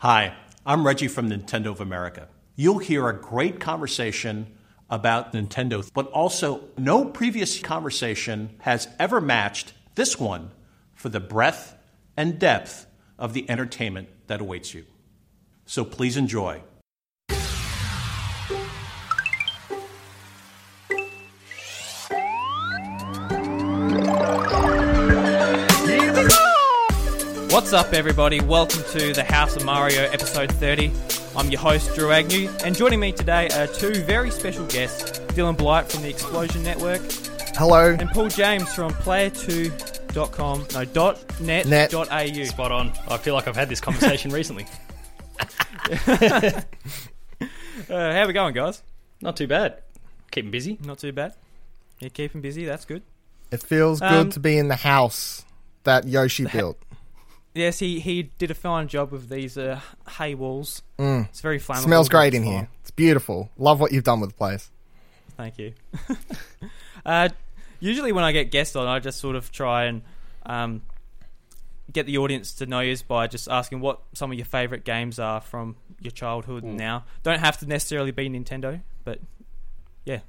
[0.00, 2.28] Hi, I'm Reggie from Nintendo of America.
[2.54, 4.46] You'll hear a great conversation
[4.90, 10.50] about Nintendo, but also no previous conversation has ever matched this one
[10.92, 11.74] for the breadth
[12.14, 12.86] and depth
[13.18, 14.84] of the entertainment that awaits you.
[15.64, 16.60] So please enjoy.
[27.66, 28.40] What's up, everybody?
[28.42, 30.92] Welcome to the House of Mario episode 30.
[31.34, 35.56] I'm your host, Drew Agnew, and joining me today are two very special guests Dylan
[35.58, 37.00] Blight from the Explosion Network
[37.56, 37.90] Hello.
[37.98, 41.90] and Paul James from player2.com, no, dot net, Net.
[41.90, 42.44] dot au.
[42.44, 42.92] Spot on.
[43.08, 44.66] I feel like I've had this conversation recently.
[47.90, 48.82] Uh, how we going, guys?
[49.20, 49.82] Not too bad.
[50.30, 50.78] Keeping busy.
[50.84, 51.34] Not too bad.
[51.98, 53.02] You're keeping busy, that's good.
[53.50, 55.44] It feels good Um, to be in the house
[55.84, 56.78] that Yoshi built.
[57.56, 59.80] Yes, he, he did a fine job with these uh,
[60.18, 60.82] hay walls.
[60.98, 61.28] Mm.
[61.30, 61.84] It's very flammable.
[61.84, 62.68] Smells great in here.
[62.82, 63.50] It's beautiful.
[63.56, 64.70] Love what you've done with the place.
[65.38, 65.72] Thank you.
[67.06, 67.30] uh,
[67.80, 70.02] usually, when I get guests on, I just sort of try and
[70.44, 70.82] um,
[71.90, 75.18] get the audience to know you by just asking what some of your favourite games
[75.18, 77.04] are from your childhood and now.
[77.22, 79.18] Don't have to necessarily be Nintendo, but
[80.04, 80.20] yeah.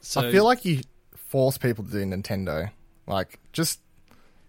[0.00, 0.80] So I feel like you
[1.14, 2.70] force people to do Nintendo.
[3.06, 3.80] Like, just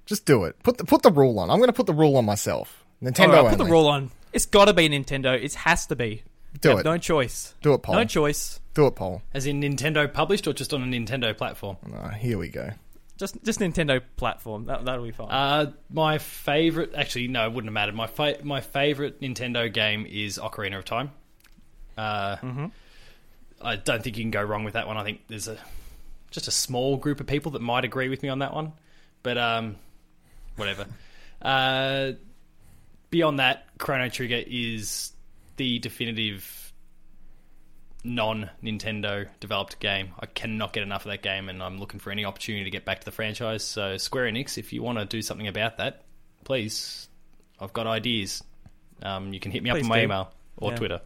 [0.05, 0.61] just do it.
[0.63, 1.49] Put the put the rule on.
[1.49, 2.83] I'm going to put the rule on myself.
[3.01, 4.11] Nintendo Alright, put the rule on.
[4.33, 5.41] It's got to be Nintendo.
[5.41, 6.23] It has to be.
[6.61, 6.89] Do You have it.
[6.89, 7.53] No choice.
[7.61, 7.95] Do it, Paul.
[7.95, 8.59] No choice.
[8.73, 9.21] do it, Paul.
[9.33, 11.77] as in Nintendo published or just on a Nintendo platform?
[11.93, 12.71] Ah, here we go.
[13.17, 14.65] Just just Nintendo platform.
[14.65, 15.29] That that'll be fine.
[15.29, 17.95] Uh, my favorite, actually, no, it wouldn't have mattered.
[17.95, 21.11] My fa- my favorite Nintendo game is Ocarina of Time.
[21.97, 22.35] Uh,
[23.61, 24.97] I don't think you can go wrong with that one.
[24.97, 25.57] I think there's a
[26.31, 28.73] just a small group of people that might agree with me on that one,
[29.23, 29.77] but um,
[30.55, 30.85] whatever.
[31.41, 32.11] uh,
[33.09, 35.11] beyond that, Chrono Trigger is
[35.57, 36.73] the definitive
[38.03, 40.09] non Nintendo developed game.
[40.19, 42.85] I cannot get enough of that game, and I'm looking for any opportunity to get
[42.85, 43.63] back to the franchise.
[43.63, 46.03] So, Square Enix, if you want to do something about that,
[46.43, 47.07] please,
[47.59, 48.43] I've got ideas.
[49.01, 50.03] Um, you can hit me up Please on my do.
[50.03, 50.77] email or Yeah.
[50.77, 51.01] Twitter.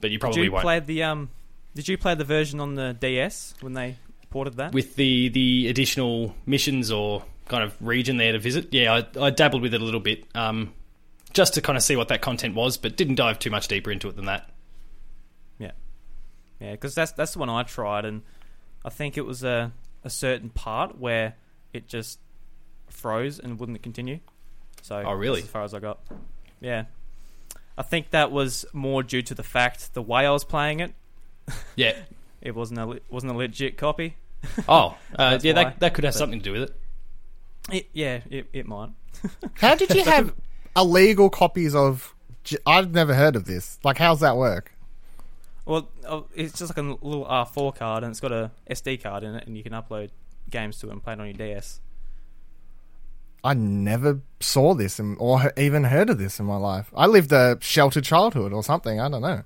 [0.00, 0.62] But you probably did you won't.
[0.62, 1.30] play the um?
[1.74, 3.96] Did you play the version on the DS when they
[4.30, 4.72] ported that?
[4.72, 8.72] with the the additional missions or kind of region there to visit.
[8.72, 10.72] Yeah, I, I dabbled with it a little bit, um,
[11.34, 13.90] just to kind of see what that content was, but didn't dive too much deeper
[13.90, 14.48] into it than that.
[15.58, 15.72] Yeah,
[16.60, 18.22] yeah, because that's that's the one I tried, and
[18.84, 19.72] I think it was a
[20.04, 21.34] a certain part where
[21.74, 22.18] it just
[22.88, 24.20] froze and wouldn't continue.
[24.82, 25.42] So, Oh, really?
[25.42, 25.98] as far as I got.
[26.60, 26.84] Yeah,
[27.76, 30.94] I think that was more due to the fact the way I was playing it.
[31.76, 31.96] Yeah.
[32.42, 34.16] It wasn't a wasn't a legit copy.
[34.66, 35.64] Oh, uh, yeah, why.
[35.64, 36.79] that that could have But- something to do with it.
[37.72, 38.90] It, yeah, it, it might.
[39.54, 40.34] How did you have
[40.76, 42.14] illegal copies of?
[42.66, 43.78] I've never heard of this.
[43.84, 44.72] Like, how's that work?
[45.66, 49.22] Well, oh, it's just like a little R4 card, and it's got a SD card
[49.22, 50.08] in it, and you can upload
[50.48, 51.80] games to it and play it on your DS.
[53.42, 56.90] I never saw this or even heard of this in my life.
[56.94, 59.00] I lived a sheltered childhood or something.
[59.00, 59.44] I don't know.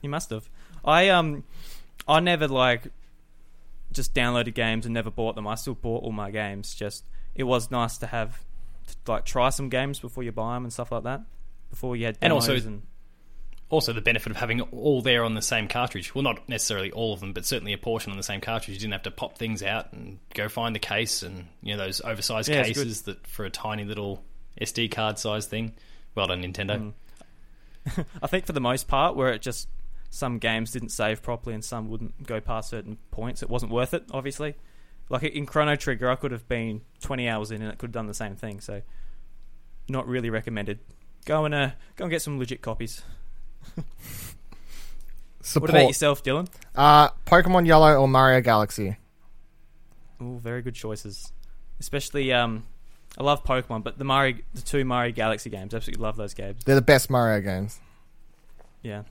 [0.00, 0.48] You must have.
[0.84, 1.44] I um,
[2.06, 2.88] I never like
[3.92, 5.46] just downloaded games and never bought them.
[5.46, 6.74] I still bought all my games.
[6.74, 7.04] Just
[7.34, 8.42] it was nice to have
[8.86, 11.22] to, like try some games before you buy them and stuff like that.
[11.70, 12.82] Before you had And also- and
[13.70, 16.14] Also, the benefit of having all there on the same cartridge.
[16.14, 18.74] Well, not necessarily all of them, but certainly a portion on the same cartridge.
[18.74, 21.84] You didn't have to pop things out and go find the case and you know
[21.84, 24.22] those oversized Yeah, cases that for a tiny little
[24.60, 25.74] SD card size thing.
[26.14, 26.92] Well done, Nintendo.
[27.86, 28.04] Mm.
[28.22, 29.68] I think for the most part, where it just
[30.10, 33.92] some games didn't save properly and some wouldn't go past certain points, it wasn't worth
[33.94, 34.04] it.
[34.12, 34.54] Obviously,
[35.08, 37.94] like in Chrono Trigger, I could have been twenty hours in and it could have
[37.94, 38.60] done the same thing.
[38.60, 38.82] So,
[39.88, 40.78] not really recommended.
[41.24, 43.02] Go and uh, go and get some legit copies.
[45.42, 45.72] Support.
[45.72, 46.48] What about yourself, Dylan?
[46.74, 48.96] Uh, Pokemon Yellow or Mario Galaxy?
[50.20, 51.32] Oh, very good choices.
[51.78, 52.64] Especially, um,
[53.18, 56.62] I love Pokemon, but the Mario, the two Mario Galaxy games, absolutely love those games.
[56.64, 57.78] They're the best Mario games.
[58.82, 59.02] Yeah.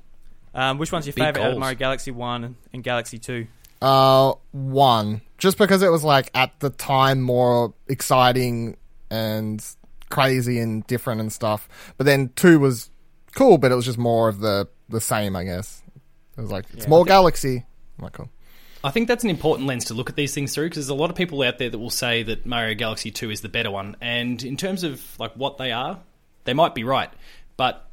[0.56, 1.60] Um, which one's your Big favorite out of.
[1.60, 3.46] Mario Galaxy One and, and Galaxy Two?
[3.80, 8.78] Uh, one, just because it was like at the time more exciting
[9.12, 9.64] and
[10.10, 11.68] crazy and different and stuff.
[11.98, 12.90] But then two was
[13.36, 15.84] cool, but it was just more of the the same, I guess.
[16.38, 16.90] It was like it's Yeah.
[16.90, 17.66] more Galaxy.
[17.98, 18.30] I'm like, cool.
[18.86, 20.94] I think that's an important lens to look at these things through because there's a
[20.94, 23.72] lot of people out there that will say that Mario Galaxy 2 is the better
[23.72, 23.96] one.
[24.02, 26.00] And in terms of like what they are,
[26.46, 27.10] they might be right.
[27.58, 27.86] But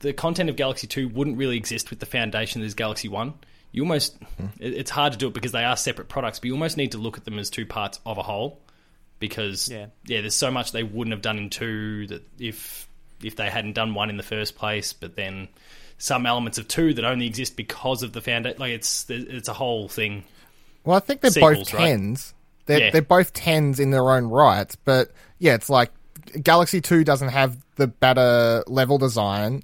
[0.00, 3.34] the content of Galaxy 2 wouldn't really exist with the foundation that is Galaxy 1.
[3.76, 4.46] You almost hmm.
[4.58, 6.92] it- it's hard to do it because they are separate products, but you almost need
[6.92, 8.58] to look at them as two parts of a whole
[9.20, 9.86] because Yeah.
[10.06, 12.88] yeah, there's so much they wouldn't have done in 2 that if
[13.22, 15.48] if they hadn't done one in the first place, but then
[15.98, 18.58] some elements of two that only exist because of the foundation.
[18.58, 20.24] Like it's it's a whole thing.
[20.84, 21.86] Well, I think they're Sequels, both right?
[21.88, 22.34] tens.
[22.66, 22.90] They're Yeah.
[22.90, 25.92] they're both tens in their own right, but yeah, it's like
[26.42, 29.62] Galaxy Two doesn't have the better level design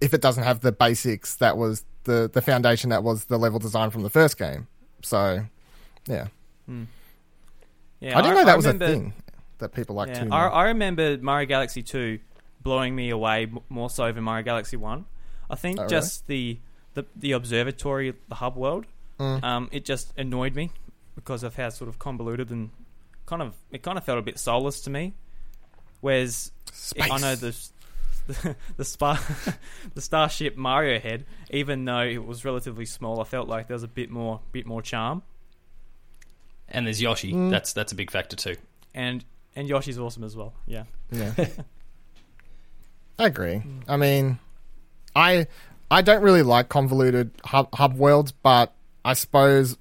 [0.00, 3.58] if it doesn't have the basics that was the the foundation that was the level
[3.58, 4.66] design from the first game.
[5.02, 5.44] So,
[6.06, 6.28] yeah,
[8.00, 9.12] Yeah, I didn't know that was remember- a thing
[9.58, 10.30] that people like Yeah, too.
[10.32, 12.18] I, I remember Mario Galaxy 2
[12.62, 15.04] blowing me away more so than Mario Galaxy 1.
[15.50, 15.90] I think Oh, really?
[15.90, 16.58] just the,
[16.94, 18.86] the the observatory, the hub world,
[19.18, 19.44] Mm.
[19.44, 20.70] um, it just annoyed me
[21.14, 22.70] because of how sort of convoluted and
[23.26, 25.14] kind of it kind of felt a bit soulless to me.
[26.00, 27.10] Whereas Space.
[27.10, 27.54] I know the
[28.26, 29.20] the the, spa,
[29.94, 33.82] the Starship Mario head, even though it was relatively small, I felt like there was
[33.82, 35.22] a bit more bit more charm.
[36.68, 37.32] And there's Yoshi.
[37.32, 37.50] Mm.
[37.50, 38.56] That's that's a big factor too.
[38.94, 39.24] And
[39.54, 40.54] and Yoshi's awesome as well.
[40.66, 40.84] Yeah.
[41.10, 41.32] Yeah.
[43.18, 43.62] I agree.
[43.86, 44.38] I mean,
[45.14, 45.46] I
[45.90, 48.72] I don't really like convoluted hub, hub worlds, but
[49.04, 49.76] I suppose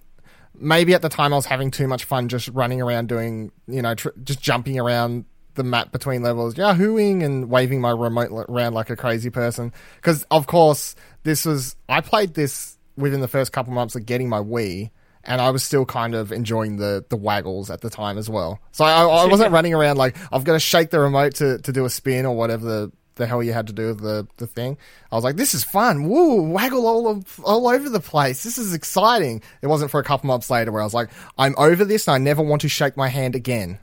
[0.53, 3.81] maybe at the time I was having too much fun just running around doing, you
[3.81, 5.25] know, tr- just jumping around
[5.55, 9.71] the map between levels, yahooing and waving my remote around like a crazy person.
[9.95, 14.29] Because of course, this was I played this within the first couple months of getting
[14.29, 14.91] my Wii.
[15.23, 18.59] And I was still kind of enjoying the, the waggles at the time as well.
[18.71, 21.71] So I, I wasn't running around like I've got to shake the remote to, to
[21.71, 24.47] do a spin or whatever the, the hell you had to do with the, the
[24.47, 24.79] thing.
[25.11, 26.09] I was like, this is fun.
[26.09, 28.41] Woo, waggle all of, all over the place.
[28.41, 29.43] This is exciting.
[29.61, 32.15] It wasn't for a couple months later where I was like, I'm over this and
[32.15, 33.77] I never want to shake my hand again.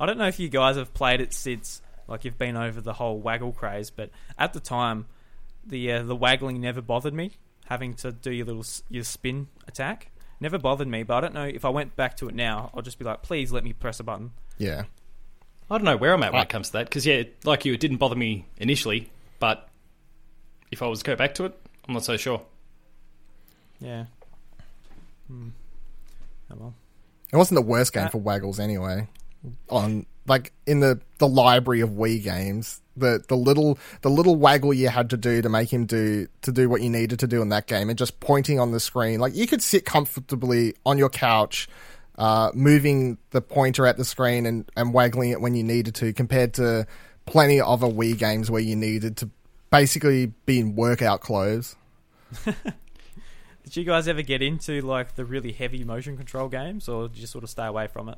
[0.00, 2.92] I don't know if you guys have played it since, like you've been over the
[2.92, 5.06] whole waggle craze, but at the time,
[5.64, 7.32] the uh, the waggling never bothered me.
[7.66, 10.10] Having to do your little your spin attack
[10.40, 11.02] never bothered me.
[11.02, 13.22] But I don't know if I went back to it now, I'll just be like,
[13.22, 14.32] please let me press a button.
[14.58, 14.84] Yeah.
[15.70, 17.64] I don't know where I'm at when I- it comes to that because yeah, like
[17.64, 19.10] you, it didn't bother me initially,
[19.40, 19.68] but
[20.70, 21.58] if I was to go back to it,
[21.88, 22.42] I'm not so sure.
[23.80, 24.04] Yeah.
[25.26, 25.48] Hmm.
[26.52, 26.74] Oh well.
[27.32, 29.08] It wasn't the worst game Uh, for waggles anyway.
[29.68, 34.72] On like in the, the library of Wii games, the, the little the little waggle
[34.72, 37.42] you had to do to make him do to do what you needed to do
[37.42, 40.98] in that game, and just pointing on the screen, like you could sit comfortably on
[40.98, 41.68] your couch,
[42.18, 46.12] uh, moving the pointer at the screen and, and waggling it when you needed to,
[46.12, 46.86] compared to
[47.26, 49.30] plenty of other Wii games where you needed to
[49.70, 51.76] basically be in workout clothes.
[53.64, 57.18] Did you guys ever get into like the really heavy motion control games, or did
[57.18, 58.16] you sort of stay away from it?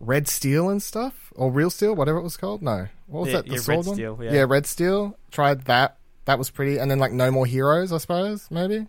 [0.00, 2.62] Red Steel and stuff, or Real Steel, whatever it was called.
[2.62, 3.46] No, what was Yeah, that?
[3.46, 3.94] The yeah, sword Red one?
[3.94, 4.44] Steel, yeah.
[4.48, 5.18] Red Steel.
[5.30, 5.98] Tried that.
[6.24, 6.78] That was pretty.
[6.78, 8.48] And then like No More Heroes, I suppose.
[8.50, 8.86] Maybe.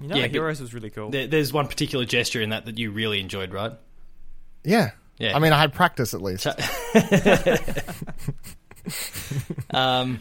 [0.00, 1.10] You know, Yeah, the Heroes was really cool.
[1.10, 3.72] There, there's one particular gesture in that that you really enjoyed, right?
[4.64, 4.90] Yeah.
[5.18, 5.36] Yeah.
[5.36, 6.46] I mean, I had practice at least.
[9.70, 10.20] Um,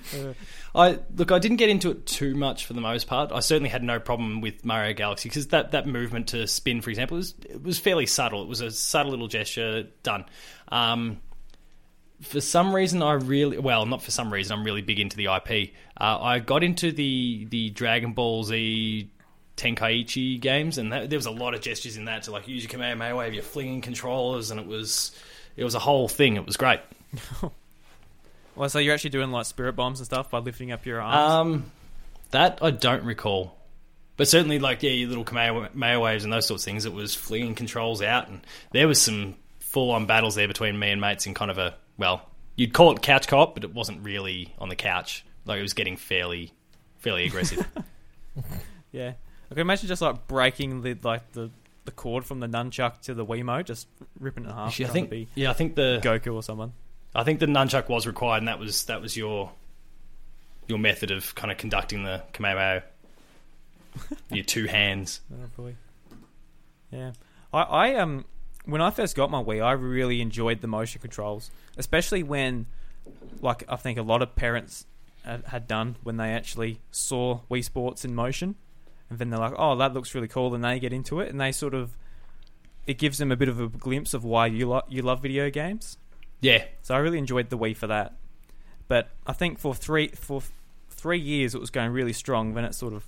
[0.75, 3.31] I look, I didn't get into it too much for the most part.
[3.31, 6.89] I certainly had no problem with Mario Galaxy because that, that movement to spin, for
[6.89, 8.41] example, was it was fairly subtle.
[8.41, 10.25] It was a subtle little gesture done.
[10.69, 11.19] Um,
[12.21, 15.25] for some reason, I really well, not for some reason, I'm really big into the
[15.25, 15.73] IP.
[15.99, 19.11] Uh, I got into the the Dragon Ball Z
[19.57, 22.63] Tenkaichi games, and that, there was a lot of gestures in that to like use
[22.63, 25.11] your Kamehameha wave, you're flinging controllers, and it was
[25.55, 26.35] it was a whole thing.
[26.35, 26.79] It was great.
[28.55, 31.31] Well, so you're actually doing like spirit bombs and stuff by lifting up your arms.
[31.31, 31.71] Um,
[32.31, 33.57] that I don't recall,
[34.18, 36.85] but certainly like yeah, your little Kamehameha waves and those sorts of things.
[36.85, 41.01] It was flinging controls out, and there was some full-on battles there between me and
[41.01, 44.54] mates in kind of a well, you'd call it couch co-op, but it wasn't really
[44.59, 45.25] on the couch.
[45.45, 46.51] Like it was getting fairly,
[46.99, 47.68] fairly aggressive.
[48.92, 49.13] Yeah,
[49.49, 51.49] I can imagine just like breaking the like the,
[51.85, 53.87] the cord from the nunchuck to the Wiimote, just
[54.19, 54.68] ripping it in half.
[54.68, 56.73] Actually, I think to be yeah, I think the Goku or someone.
[57.15, 59.51] I think the nunchuck was required, and that was that was your
[60.67, 62.83] your method of kind of conducting the Kamehameha.
[64.31, 65.21] your two hands.
[65.31, 65.75] Oh boy.
[66.91, 67.11] Yeah,
[67.53, 68.25] I, I um
[68.65, 72.65] when I first got my Wii, I really enjoyed the motion controls, especially when,
[73.41, 74.85] like, I think a lot of parents
[75.25, 78.55] had, had done when they actually saw Wii Sports in motion,
[79.09, 81.39] and then they're like, "Oh, that looks really cool," and they get into it, and
[81.39, 81.97] they sort of
[82.85, 85.49] it gives them a bit of a glimpse of why you lo- you love video
[85.49, 85.97] games.
[86.44, 88.14] Yeah, So I really enjoyed the Wii for that.
[88.88, 90.42] But I think for three for
[90.90, 92.54] three years it was going really strong.
[92.54, 93.06] Then it sort of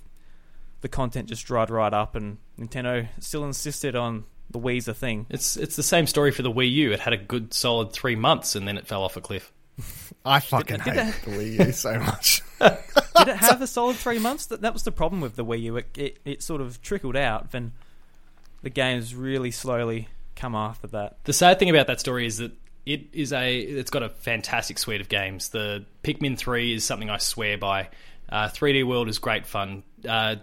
[0.80, 5.26] the content just dried right up, and Nintendo still insisted on the Wii's a thing.
[5.30, 6.92] it's it's the same story for the Wii U.
[6.92, 9.52] It had a good solid three months, and then it fell off a cliff.
[10.24, 12.42] I fucking did hate it- the Wii U so much.
[12.60, 14.46] Did it have a solid three months?
[14.46, 15.76] That that was the problem with the Wii U.
[15.76, 17.50] It it, it sort of trickled out.
[17.50, 17.72] Then
[18.62, 21.18] the games really slowly come after that.
[21.24, 22.52] The sad thing about that story is that
[22.86, 25.50] it is a it's got a fantastic suite of games.
[25.50, 27.88] The Pikmin three is something I swear by.
[28.28, 29.82] Uh, 3D World is great fun.
[30.08, 30.36] Uh,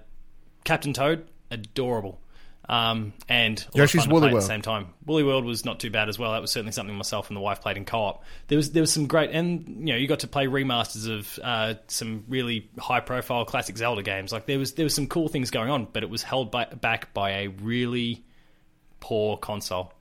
[0.64, 2.20] Captain Toad, adorable.
[2.68, 4.44] Um, and Yoshi's Woolly play at World.
[4.44, 4.94] the same time.
[5.06, 6.32] Woolly World was not too bad as well.
[6.32, 8.24] That was certainly something myself and the wife played in co-op.
[8.48, 11.40] There was there was some great, and you know, you got to play remasters of
[11.44, 14.32] uh, some really high-profile classic Zelda games.
[14.32, 16.66] Like there was there was some cool things going on, but it was held by,
[16.66, 18.24] back by a really
[19.02, 19.94] poor console.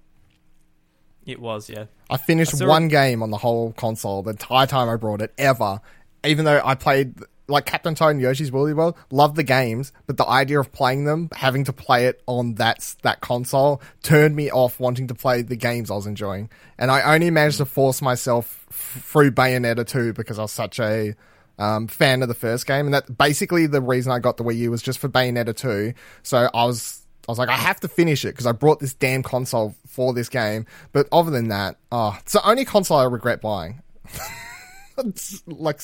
[1.27, 1.85] It was, yeah.
[2.11, 5.23] I finished I one it- game on the whole console the entire time I brought
[5.23, 5.81] it ever.
[6.25, 7.15] Even though I played
[7.49, 11.05] like Captain Toad and Yoshi's Woolly World, loved the games, but the idea of playing
[11.05, 15.43] them, having to play it on that that console, turned me off wanting to play
[15.43, 16.49] the games I was enjoying.
[16.79, 20.79] And I only managed to force myself f- through Bayonetta 2 because I was such
[20.79, 21.15] a
[21.59, 24.57] um, fan of the first game, and that basically the reason I got the Wii
[24.59, 25.93] U was just for Bayonetta 2.
[26.23, 28.95] So I was I was like, I have to finish it because I brought this
[28.95, 30.67] damn console for this game.
[30.93, 33.81] But other than that, oh, it's the only console I regret buying.
[35.47, 35.81] like,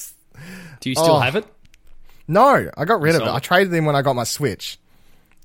[0.81, 1.21] Do you still Oh.
[1.21, 1.47] have it?
[2.27, 3.25] no, I got rid of it.
[3.25, 3.37] Sold.
[3.37, 4.79] I traded in when I got my Switch.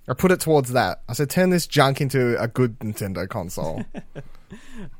[0.07, 1.01] I put it towards that.
[1.07, 3.83] I said, turn this junk into a good Nintendo console.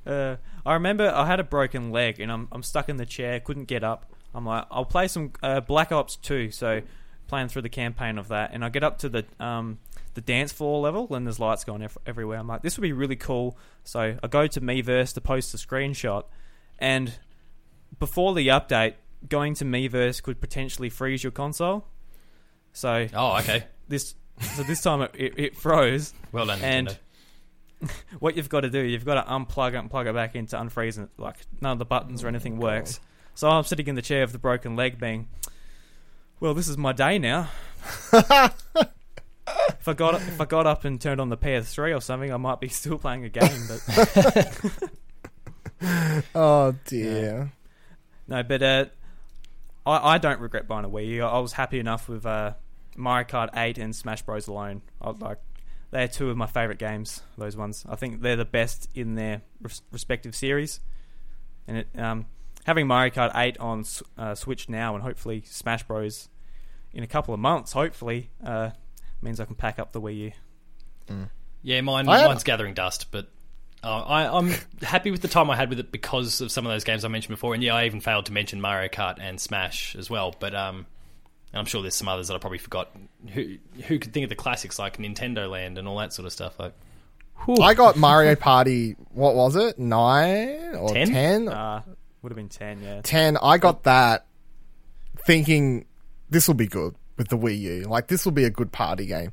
[0.07, 3.39] Uh, I remember I had a broken leg and I'm I'm stuck in the chair,
[3.39, 4.11] couldn't get up.
[4.33, 6.81] I'm like, I'll play some uh, Black Ops 2, so
[7.27, 9.77] playing through the campaign of that, and I get up to the um
[10.13, 12.37] the dance floor level and there's lights going ev- everywhere.
[12.39, 13.57] I'm like, this would be really cool.
[13.83, 16.23] So I go to Miiverse to post a screenshot,
[16.79, 17.13] and
[17.99, 18.95] before the update,
[19.27, 21.85] going to Miiverse could potentially freeze your console.
[22.73, 23.65] So Oh, okay.
[23.87, 26.13] this so this time it, it, it froze.
[26.31, 26.97] Well done, And- Nintendo.
[28.19, 30.45] what you've got to do, you've got to unplug it and plug it back in
[30.47, 31.09] to unfreeze it.
[31.17, 32.99] Like none of the buttons or anything oh works.
[33.35, 35.27] So I'm sitting in the chair with the broken leg, being,
[36.39, 37.49] well, this is my day now.
[39.47, 42.37] if I got if I got up and turned on the PS3 or something, I
[42.37, 43.67] might be still playing a game.
[43.67, 44.91] But
[46.35, 47.51] oh dear.
[48.27, 48.85] no, but uh,
[49.85, 51.23] I I don't regret buying a Wii U.
[51.23, 52.53] I was happy enough with uh,
[52.95, 54.47] Mario Kart 8 and Smash Bros.
[54.47, 54.81] alone.
[55.01, 55.39] I like.
[55.91, 57.21] They're two of my favorite games.
[57.37, 60.79] Those ones, I think they're the best in their res- respective series.
[61.67, 62.25] And it, um,
[62.65, 63.85] having Mario Kart 8 on
[64.17, 66.29] uh, Switch now, and hopefully Smash Bros.
[66.93, 68.71] in a couple of months, hopefully, uh,
[69.23, 70.31] means I can pack up the Wii
[71.09, 71.27] U.
[71.61, 73.27] Yeah, mine I had- mine's gathering dust, but
[73.83, 76.71] uh, I, I'm happy with the time I had with it because of some of
[76.71, 77.53] those games I mentioned before.
[77.53, 80.33] And yeah, I even failed to mention Mario Kart and Smash as well.
[80.39, 80.85] But um,
[81.51, 82.89] and I'm sure there's some others that I probably forgot.
[83.33, 86.31] Who who could think of the classics like Nintendo Land and all that sort of
[86.31, 86.59] stuff?
[86.59, 86.73] Like,
[87.61, 89.77] I got Mario Party, what was it?
[89.79, 91.07] Nine or Ten?
[91.07, 91.47] ten?
[91.49, 91.81] Uh,
[92.21, 93.01] would have been 10, yeah.
[93.03, 94.25] 10 i got that
[95.25, 95.85] thinking
[96.29, 99.05] this will be good with the wii u like this will be a good party
[99.05, 99.31] game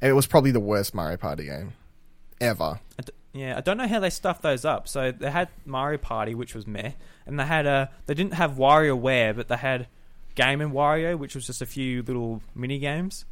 [0.00, 1.72] it was probably the worst mario party game
[2.40, 4.86] ever I d- yeah, I don't know how they stuffed those up.
[4.86, 6.90] So they had Mario Party, which was meh,
[7.24, 9.86] and they had uh, they didn't have WarioWare, but they had
[10.34, 13.24] Game and Wario, which was just a few little mini games.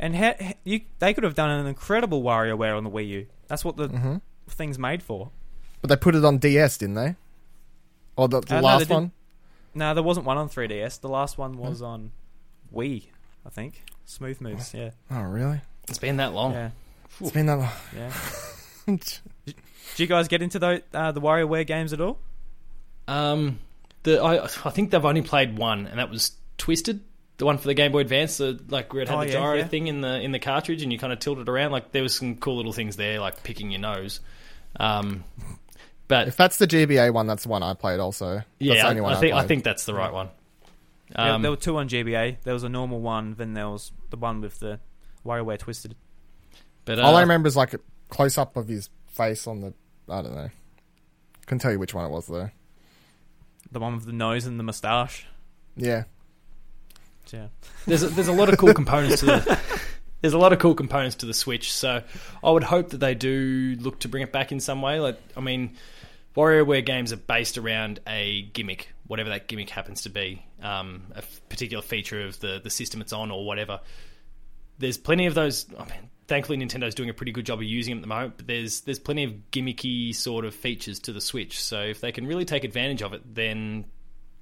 [0.00, 0.16] And
[0.64, 3.26] you, they could have done an incredible WarioWare on the Wii U.
[3.46, 4.16] That's what the Mm-hmm.
[4.48, 5.30] thing's made for.
[5.80, 7.14] but they put it on ds didn't they
[8.16, 8.90] or the, the Uh, last didn't.
[8.94, 9.12] one
[9.76, 11.00] No, there wasn't one on 3DS.
[11.00, 12.10] The last one was on
[12.74, 13.04] Wii,
[13.46, 13.82] I think.
[14.06, 16.52] Smooth Moves, yeah, oh really it's been that long.
[16.52, 16.70] yeah,
[17.20, 18.12] it's been that long yeah.
[19.46, 22.18] Did you guys get into the uh, the WarioWare games at all?
[23.08, 23.58] Um,
[24.02, 27.00] the I I think they've only played one, and that was Twisted,
[27.38, 28.36] the one for the Game Boy Advance.
[28.38, 29.66] The, like where it had Oh, the yeah, gyro yeah.
[29.66, 31.72] thing in the in the cartridge, and you kind of tilted around.
[31.72, 34.20] Like there was some cool little things there, like picking your nose.
[34.78, 35.24] Um,
[36.08, 38.88] but if that's the gba one that's the one i played also that's yeah, the
[38.88, 39.48] only one I, I think I played.
[39.48, 40.28] think that's the right one.
[41.14, 42.38] There- Um, there were two on GBA.
[42.44, 44.80] There was a normal one, then there was the one with the
[45.26, 45.94] WarioWare Twisted.
[46.86, 49.74] but uh, all i remember is like a close-up of his face on the
[50.08, 50.48] i don't know
[51.46, 52.48] couldn't tell you which one it was though
[53.70, 55.26] The one with the nose and the moustache.
[55.76, 56.04] yeah
[57.32, 57.48] Yeah.
[57.86, 59.60] there's a, there's a lot of cool components to the
[60.22, 61.72] there's a lot of cool components to the Switch.
[61.72, 62.02] So
[62.44, 65.00] I would hope that they do look to bring it back in some way.
[65.00, 65.76] Like I mean,
[66.36, 71.18] WarioWare games are based around a gimmick, whatever that gimmick happens to be, um, a
[71.18, 73.80] f- particular feature of the the system it's on or whatever.
[74.78, 75.66] There's plenty of those.
[75.76, 78.36] I mean, thankfully, Nintendo's doing a pretty good job of using them at the moment.
[78.36, 81.60] But there's there's plenty of gimmicky sort of features to the Switch.
[81.60, 83.86] So if they can really take advantage of it, then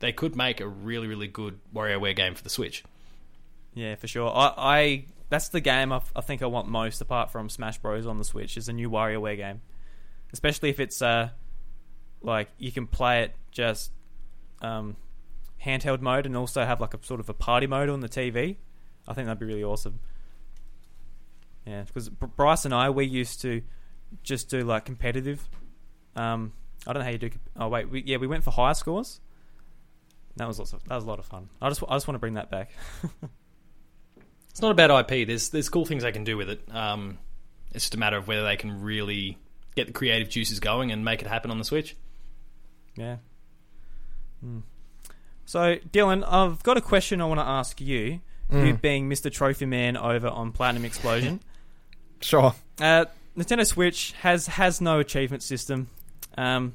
[0.01, 2.85] they could make a really really good WarioWare game for the Switch.
[3.73, 4.31] Yeah, for sure.
[4.31, 8.19] I, I that's the game I, think I want most, apart from Smash Bros on
[8.19, 9.63] the Switch, is a new WarioWare game.
[10.31, 11.31] Especially if it's uh,
[12.21, 13.93] like you can play it just
[14.63, 14.97] um,
[15.65, 18.57] handheld mode and also have like a sort of a party mode on the TV.
[19.07, 20.01] I think that'd be really awesome.
[21.67, 23.63] Yeah, because Bryce and I we used to
[24.23, 25.47] just do like competitive
[26.19, 26.53] um,
[26.87, 27.31] I don't know how you do.
[27.57, 29.21] Oh wait, we, yeah, we went for higher scores.
[30.37, 31.49] That was lots of, that was a lot of fun.
[31.61, 32.71] I just I just want to bring that back.
[34.51, 35.25] It's not about IP.
[35.29, 36.61] There's there's cool things they can do with it.
[36.75, 37.19] Um,
[37.73, 39.39] it's just a matter of whether they can really
[39.77, 41.95] get the creative juices going and make it happen on the Switch.
[42.97, 43.19] Yeah.
[44.41, 44.61] Hmm.
[45.45, 48.21] So, Dylan, I've got a question I want to ask you.
[48.51, 49.31] You being Mr.
[49.31, 51.41] Trophy Man over on Platinum Explosion.
[52.21, 52.53] Sure.
[52.81, 53.05] uh,
[53.37, 55.89] Nintendo Switch has has no achievement system.
[56.37, 56.75] Um,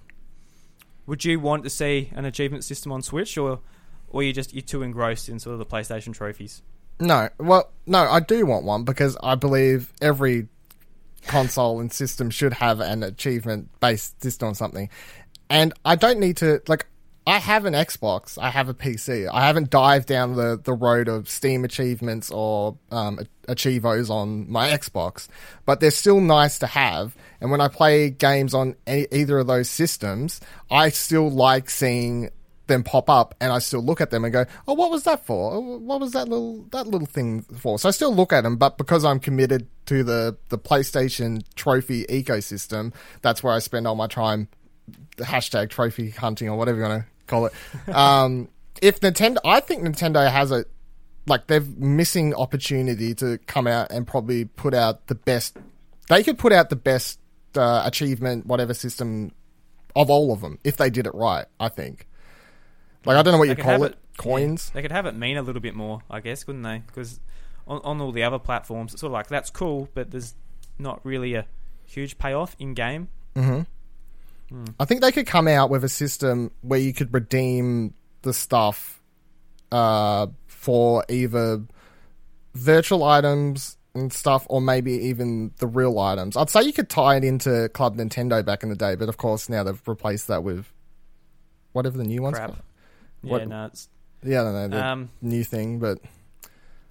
[1.05, 3.59] would you want to see an achievement system on Switch, or
[4.07, 6.61] or you just you're too engrossed in sort of the PlayStation trophies?
[6.99, 10.47] No, well, no, I do want one because I believe every
[11.27, 14.89] console and system should have an achievement based system on something.
[15.49, 16.85] And I don't need to like
[17.25, 19.29] I have an Xbox, I have a PC.
[19.31, 24.69] I haven't dived down the, the road of Steam achievements or um, achievos on my
[24.69, 25.29] Xbox,
[25.65, 27.15] but they're still nice to have.
[27.39, 32.29] And when I play games on either of those systems, I still like seeing
[32.67, 35.25] them pop up, and I still look at them and go, "Oh, what was that
[35.25, 35.53] for?
[35.53, 38.55] Oh, What was that little that little thing for?" So I still look at them,
[38.55, 43.95] but because I'm committed to the the PlayStation trophy ecosystem, that's where I spend all
[43.95, 44.47] my time
[45.17, 47.53] hashtag trophy hunting or whatever you want to call it.
[47.89, 48.49] um,
[48.81, 50.65] if Nintendo, I think Nintendo has a
[51.25, 55.57] like they're missing opportunity to come out and probably put out the best.
[56.09, 57.19] They could put out the best
[57.55, 59.31] uh, achievement, whatever system
[59.95, 61.45] of all of them if they did it right.
[61.59, 62.07] I think.
[63.05, 64.69] Like I don't know what They you call have it, coins.
[64.69, 66.83] Yeah, they could have it mean a little bit more, I guess, couldn't they?
[66.85, 67.19] Because
[67.67, 70.35] on, on all the other platforms, it's sort of like that's cool, but there's
[70.79, 71.45] not really a
[71.85, 73.07] huge payoff in game.
[74.79, 79.01] I think they could come out with a system where you could redeem the stuff
[79.71, 81.63] uh, for either
[82.53, 86.35] virtual items and stuff, or maybe even the real items.
[86.35, 89.17] I'd say you could tie it into Club Nintendo back in the day, but of
[89.17, 90.71] course now they've replaced that with
[91.73, 92.49] whatever the new one's Crap.
[92.49, 92.61] called.
[93.23, 93.89] Yeah, no, it's
[94.23, 95.99] Yeah, I don't know the um, new thing, but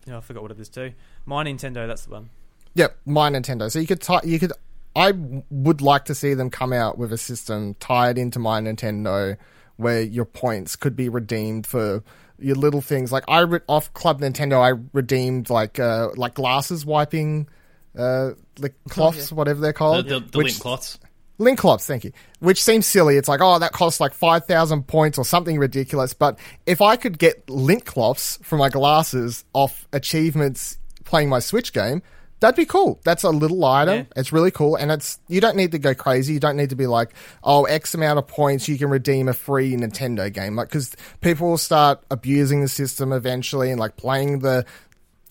[0.06, 0.92] yeah, I forgot what it is too.
[1.26, 2.30] My Nintendo, that's the one.
[2.74, 3.70] Yep, my Nintendo.
[3.70, 4.52] So you could tie, you could.
[4.94, 8.60] I w- would like to see them come out with a system tied into my
[8.60, 9.36] Nintendo,
[9.76, 12.02] where your points could be redeemed for
[12.38, 13.10] your little things.
[13.12, 17.48] Like I re- off Club Nintendo, I redeemed like uh like glasses wiping,
[17.96, 20.08] uh like cloths, whatever they're called.
[20.08, 20.98] the, the which- link cloths.
[21.38, 22.12] Link cloths, thank you.
[22.38, 23.16] Which seems silly.
[23.16, 26.12] It's like, oh, that costs like 5,000 points or something ridiculous.
[26.12, 31.72] But if I could get link cloths for my glasses off achievements playing my Switch
[31.72, 32.02] game,
[32.42, 33.00] that'd be cool.
[33.04, 33.98] That's a little item.
[33.98, 34.04] Yeah.
[34.16, 34.74] It's really cool.
[34.76, 36.34] And it's, you don't need to go crazy.
[36.34, 39.32] You don't need to be like, oh, X amount of points, you can redeem a
[39.32, 40.56] free Nintendo game.
[40.56, 44.66] Like, cause people will start abusing the system eventually and like playing the,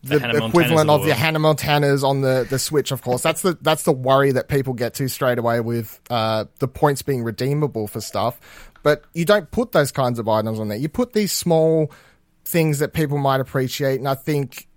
[0.04, 1.14] the, Montanas equivalent of of the.
[1.14, 3.22] Hannah Montana's on the, the Switch, of course.
[3.22, 7.04] That's the that's the worry that people get to straight away with uh, the points
[7.04, 8.40] being redeemable for stuff.
[8.82, 10.78] But you don't put those kinds of items on there.
[10.78, 11.92] You put these small
[12.46, 14.68] things that people might appreciate, and I think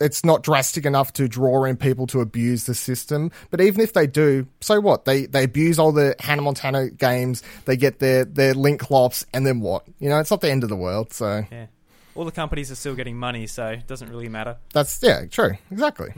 [0.00, 3.30] it's not drastic enough to draw in people to abuse the system.
[3.50, 5.04] But even if they do, so what?
[5.04, 7.42] They they abuse all the Hannah Montana games.
[7.64, 9.84] They get their their link clops, and then what?
[9.98, 11.12] You know, it's not the end of the world.
[11.12, 11.66] So Yeah,
[12.14, 14.56] all the companies are still getting money, so it doesn't really matter.
[14.72, 16.12] that's yeah, true, exactly.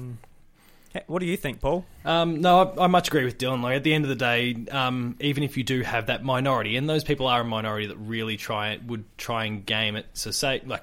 [0.92, 1.84] Hey, What do you think, Paul?
[2.04, 3.62] Um, no, I, I much agree with Dylan.
[3.62, 6.76] Like at the end of the day, um, even if you do have that minority,
[6.76, 10.06] and those people are a minority that really try would try and game it.
[10.14, 10.82] So say like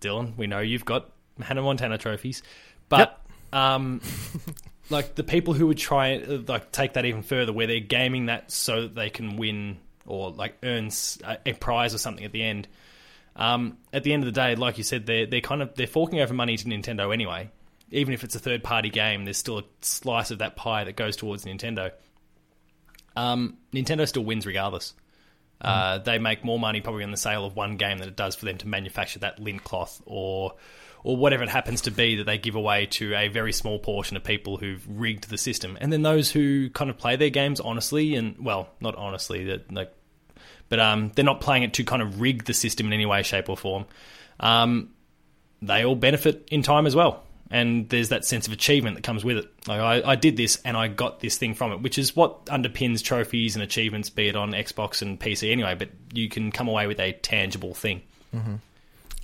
[0.00, 2.42] Dylan, we know you've got Hannah Montana trophies,
[2.88, 3.20] but
[3.52, 4.00] um,
[4.90, 8.50] like the people who would try like take that even further, where they're gaming that
[8.50, 10.90] so that they can win or like earn
[11.46, 12.68] a prize or something at the end.
[13.34, 15.86] Um, at the end of the day, like you said, they're they're kind of they're
[15.86, 17.50] forking over money to Nintendo anyway.
[17.90, 20.96] Even if it's a third party game, there's still a slice of that pie that
[20.96, 21.92] goes towards Nintendo.
[23.14, 24.94] Um, Nintendo still wins regardless.
[25.60, 28.34] Uh, they make more money probably on the sale of one game than it does
[28.34, 30.54] for them to manufacture that lint cloth or
[31.04, 34.16] or whatever it happens to be that they give away to a very small portion
[34.16, 35.76] of people who've rigged the system.
[35.80, 39.72] And then those who kind of play their games honestly and well, not honestly, that
[39.72, 39.92] like
[40.68, 43.22] but um, they're not playing it to kind of rig the system in any way,
[43.22, 43.84] shape, or form.
[44.40, 44.88] Um,
[45.60, 47.24] they all benefit in time as well.
[47.50, 49.50] And there's that sense of achievement that comes with it.
[49.68, 52.46] Like I, I did this and I got this thing from it, which is what
[52.46, 55.74] underpins trophies and achievements, be it on Xbox and PC anyway.
[55.74, 58.00] But you can come away with a tangible thing,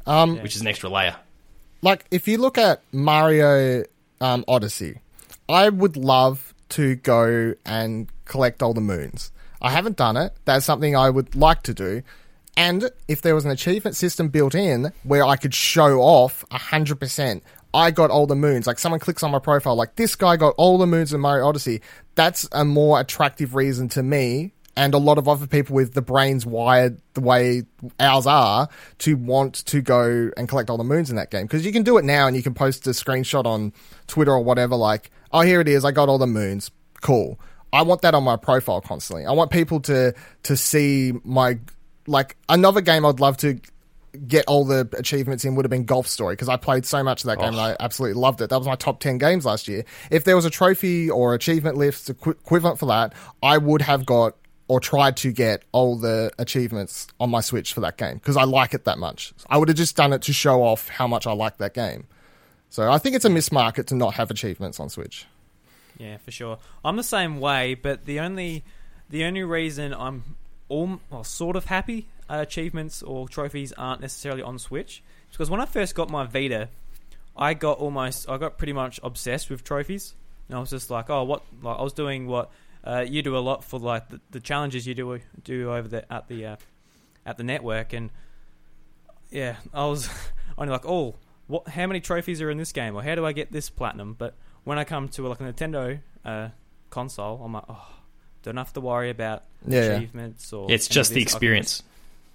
[0.06, 1.16] Um, which is an extra layer.
[1.82, 3.84] Like if you look at Mario
[4.20, 5.00] um, Odyssey,
[5.48, 9.32] I would love to go and collect all the moons.
[9.60, 10.34] I haven't done it.
[10.44, 12.02] That's something I would like to do.
[12.56, 17.40] And if there was an achievement system built in where I could show off 100%,
[17.72, 18.66] I got all the moons.
[18.66, 21.46] Like someone clicks on my profile, like this guy got all the moons in Mario
[21.46, 21.80] Odyssey.
[22.14, 26.00] That's a more attractive reason to me and a lot of other people with the
[26.00, 27.64] brains wired the way
[27.98, 31.46] ours are to want to go and collect all the moons in that game.
[31.46, 33.72] Because you can do it now and you can post a screenshot on
[34.06, 36.70] Twitter or whatever, like, oh, here it is, I got all the moons.
[37.00, 37.40] Cool.
[37.72, 39.26] I want that on my profile constantly.
[39.26, 40.14] I want people to
[40.44, 41.58] to see my
[42.06, 43.60] like another game I'd love to
[44.26, 47.24] get all the achievements in would have been Golf Story because I played so much
[47.24, 48.48] of that game and I absolutely loved it.
[48.48, 49.84] That was my top 10 games last year.
[50.10, 53.12] If there was a trophy or achievement list equivalent for that,
[53.42, 54.36] I would have got
[54.68, 58.44] or tried to get all the achievements on my Switch for that game because I
[58.44, 59.32] like it that much.
[59.48, 62.06] I would have just done it to show off how much I like that game.
[62.70, 65.26] So I think it's a mismarket to not have achievements on Switch.
[65.98, 66.58] Yeah, for sure.
[66.84, 68.62] I'm the same way, but the only
[69.08, 70.36] the only reason I'm
[70.68, 75.50] all well, sort of happy uh, achievements or trophies aren't necessarily on Switch is because
[75.50, 76.68] when I first got my Vita,
[77.36, 80.14] I got almost I got pretty much obsessed with trophies,
[80.48, 81.42] and I was just like, oh, what?
[81.62, 82.50] Like I was doing what
[82.84, 86.12] uh, you do a lot for like the, the challenges you do do over the
[86.12, 86.56] at the uh,
[87.26, 88.10] at the network, and
[89.30, 90.08] yeah, I was
[90.58, 91.68] only like, oh, what?
[91.68, 94.14] How many trophies are in this game, or how do I get this platinum?
[94.18, 96.48] But when I come to like a Nintendo uh,
[96.90, 97.86] console, I'm like, oh,
[98.42, 99.90] don't have to worry about Yeah, yeah.
[99.96, 100.70] achievements or.
[100.70, 101.34] It's just the this.
[101.34, 101.70] I can experience.
[101.78, 101.84] just-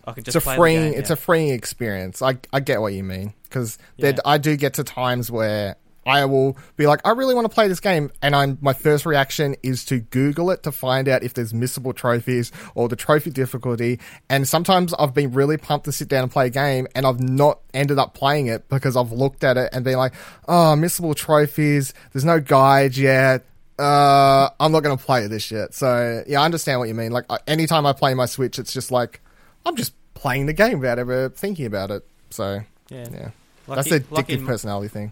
[0.06, 0.92] I can It's a freeing.
[0.92, 1.14] Game, It's yeah.
[1.14, 2.22] a freeing experience.
[2.22, 4.18] I I get what you mean because Yeah.
[4.26, 7.68] I do get to times where I will be like, I really want to play
[7.68, 11.34] this game, and I'm my first reaction is to Google it to find out if
[11.34, 14.00] there's missable trophies or the trophy difficulty.
[14.30, 17.20] And sometimes I've been really pumped to sit down and play a game, and I've
[17.22, 20.14] not ended up playing it because I've looked at it and been like,
[20.48, 21.94] oh, missable trophies.
[22.12, 23.46] There's no guide yet.
[23.80, 25.74] Uh, I'm not going to play this shit.
[25.74, 27.12] So yeah, I understand what you mean.
[27.12, 29.22] Like anytime I play my Switch, it's just like
[29.66, 32.06] I'm just playing the game without ever thinking about it.
[32.30, 33.08] So yeah.
[33.12, 33.30] yeah,
[33.68, 35.12] Like that's the addictive in- personality thing.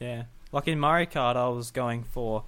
[0.00, 2.44] Yeah, like in Mario Kart, I was going for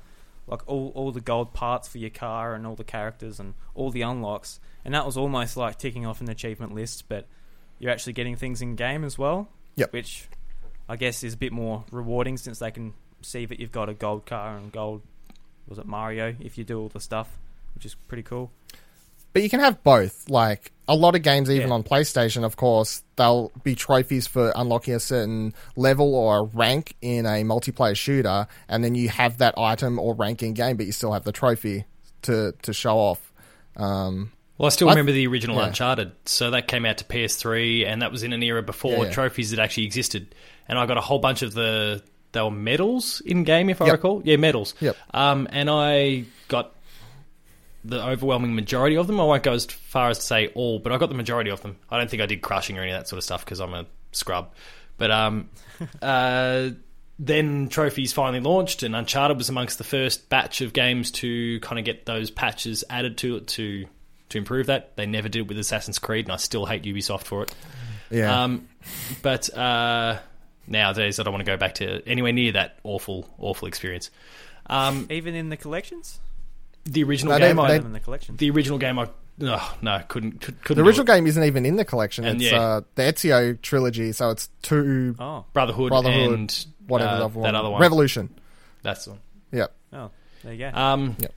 [0.47, 3.91] like all all the gold parts for your car and all the characters and all
[3.91, 7.05] the unlocks, and that was almost like ticking off an achievement list.
[7.09, 7.27] But
[7.79, 9.49] you're actually getting things in game as well.
[9.77, 9.93] Yep.
[9.93, 10.29] Which
[10.89, 13.95] I guess is a bit more rewarding since they can see that you've got a
[13.95, 15.03] gold car and gold.
[15.69, 16.35] Was it Mario?
[16.41, 17.39] If you do all the stuff,
[17.75, 18.51] which is pretty cool.
[19.33, 20.29] But you can have both.
[20.29, 21.75] Like a lot of games, even Yeah.
[21.75, 26.97] on PlayStation, of course, they'll be trophies for unlocking a certain level or a rank
[27.01, 30.87] in a multiplayer shooter, and then you have that item or rank in game, but
[30.87, 31.85] you still have the trophy
[32.23, 33.33] to to show off.
[33.77, 35.67] Um, Well, I still I- remember the original yeah.
[35.69, 36.13] Uncharted.
[36.27, 39.51] So that came out to PS3, and that was in an era before Yeah, trophies
[39.51, 40.35] had actually existed.
[40.69, 43.87] And I got a whole bunch of the they were medals in game, if I
[43.87, 43.93] Yep.
[43.93, 44.23] recall.
[44.25, 44.75] Yeah, medals.
[44.81, 44.97] Yep.
[45.13, 46.73] Um, and I got
[47.85, 49.21] the overwhelming majority of them.
[49.21, 51.63] I won't go as far as to say all, but I got the majority of
[51.63, 51.77] them.
[51.91, 53.75] I don't think I did crushing or any of that sort of stuff because I'm
[53.75, 54.53] a scrub.
[54.99, 55.49] But um,
[56.03, 56.71] uh,
[57.19, 61.79] then trophies finally launched, and Uncharted was amongst the first batch of games to kind
[61.79, 63.87] of get those patches added to it to
[64.31, 64.97] to improve that.
[64.97, 67.55] They never did it with Assassin's Creed, and I still hate Ubisoft for it.
[68.11, 68.69] yeah, Um,
[69.21, 70.19] but uh,
[70.67, 74.11] nowadays, I don't want to go back to anywhere near that awful, awful experience.
[74.67, 76.19] Um, Even in the collections,
[76.85, 78.37] the original they- game, I, they- in the collection.
[78.37, 79.09] the original game, I
[79.43, 82.25] oh, no, couldn't, could, the original game isn't even in the collection.
[82.25, 82.61] And it's yeah.
[82.61, 87.39] uh, the Ezio trilogy, so it's two oh, Brotherhood, Brotherhood, and whatever uh, the other
[87.39, 87.43] one.
[87.45, 87.81] that other one.
[87.81, 88.35] Revolution.
[88.83, 89.21] That's the one.
[89.53, 89.75] Yep.
[89.93, 90.11] oh,
[90.43, 90.79] there you go.
[90.79, 91.33] Um, Yep.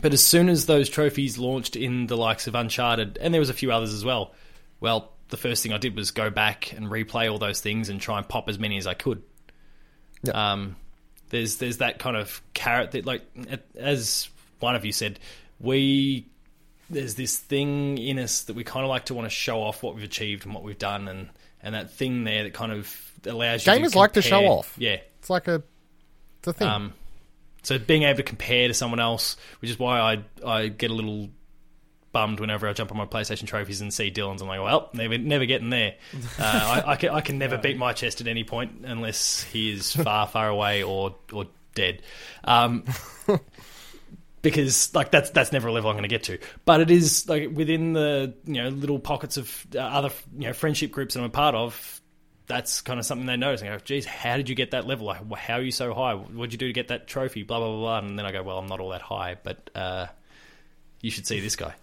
[0.00, 3.48] But as soon as those trophies launched in the likes of Uncharted, and there was
[3.48, 4.34] a few others as well,
[4.80, 8.00] well, the first thing I did was go back and replay all those things and
[8.00, 9.22] try and pop as many as I could.
[10.22, 10.34] Yep.
[10.34, 10.76] Um,
[11.30, 13.22] there's there's that kind of carrot that, like,
[13.76, 14.28] as
[14.60, 15.18] one of you said,
[15.60, 16.26] we
[16.90, 19.82] there's this thing in us that we kind of like to want to show off
[19.82, 21.28] what we've achieved and what we've done, and
[21.62, 23.72] and that thing there that kind of allows you.
[23.72, 24.74] Gamers to like to show off.
[24.78, 24.98] Yeah.
[25.18, 25.62] It's like a
[26.38, 26.68] it's a thing.
[26.68, 26.94] Um,
[27.62, 30.94] so being able to compare to someone else, which is why I I get a
[30.94, 31.28] little
[32.12, 34.40] bummed whenever I jump on my PlayStation trophies and see Dylan's.
[34.40, 35.94] I'm like, well, never never getting there.
[36.38, 39.72] Uh, I, I can I can never beat my chest at any point unless he
[39.72, 42.02] is far far away or or dead.
[42.44, 42.84] Um,
[44.50, 46.38] because like that's that's never a level I'm going to get to.
[46.64, 50.52] But it is like within the you know little pockets of uh, other you know
[50.52, 52.00] friendship groups that I'm a part of.
[52.46, 53.60] That's kind of something they notice.
[53.60, 55.06] And go, geez, how did you get that level?
[55.06, 56.14] Like, how are you so high?
[56.14, 57.42] What'd you do to get that trophy?
[57.42, 57.98] Blah blah blah blah.
[57.98, 60.06] And then I go, well, I'm not all that high, but uh,
[61.02, 61.74] you should see this guy.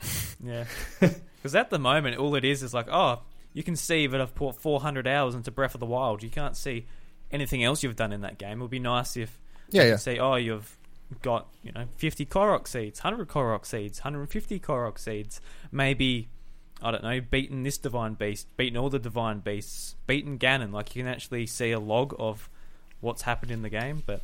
[0.44, 0.64] Yeah,
[0.98, 3.20] because at the moment, all it is is like, oh,
[3.52, 6.24] you can see that I've put 400 hours into Breath of the Wild.
[6.24, 6.86] You can't see
[7.30, 8.58] anything else you've done in that game.
[8.58, 9.38] It would be nice if
[9.70, 9.94] yeah, you yeah.
[9.94, 10.76] can see, oh, you've
[11.20, 15.40] got you know 50 Korok seeds, 100 Korok seeds, 150 Korok seeds.
[15.70, 16.28] Maybe
[16.82, 20.72] I don't know, beaten this divine beast, beaten all the divine beasts, beaten Ganon.
[20.72, 22.48] Like you can actually see a log of
[23.00, 24.20] what's happened in the game, but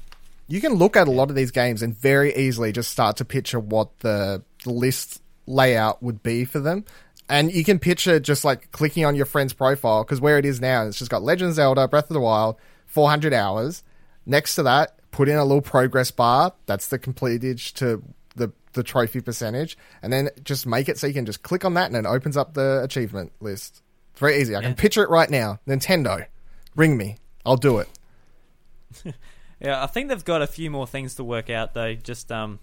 [0.49, 3.25] you can look at a lot of these games and very easily just start to
[3.25, 6.85] picture what the, list layout would be for them.
[7.29, 10.61] And you can picture just like clicking on your friend's profile because where it is
[10.61, 13.85] now, it's just got Legend Zelda, Breath of the Wild, 400 hours.
[14.27, 16.53] Next to that, put in a little progress bar.
[16.67, 18.03] That's the completage to
[18.37, 21.75] the the trophy percentage, and then just make it so you can just click on
[21.75, 23.83] that and it opens up the achievement list.
[24.13, 24.55] It's very easy.
[24.55, 24.77] I can Yeah.
[24.77, 25.59] picture it right now.
[25.67, 26.25] Nintendo,
[26.77, 27.17] ring me.
[27.45, 27.89] I'll do it.
[29.61, 31.95] Yeah, I think they've got a few more things to work out though.
[31.97, 32.61] Just um,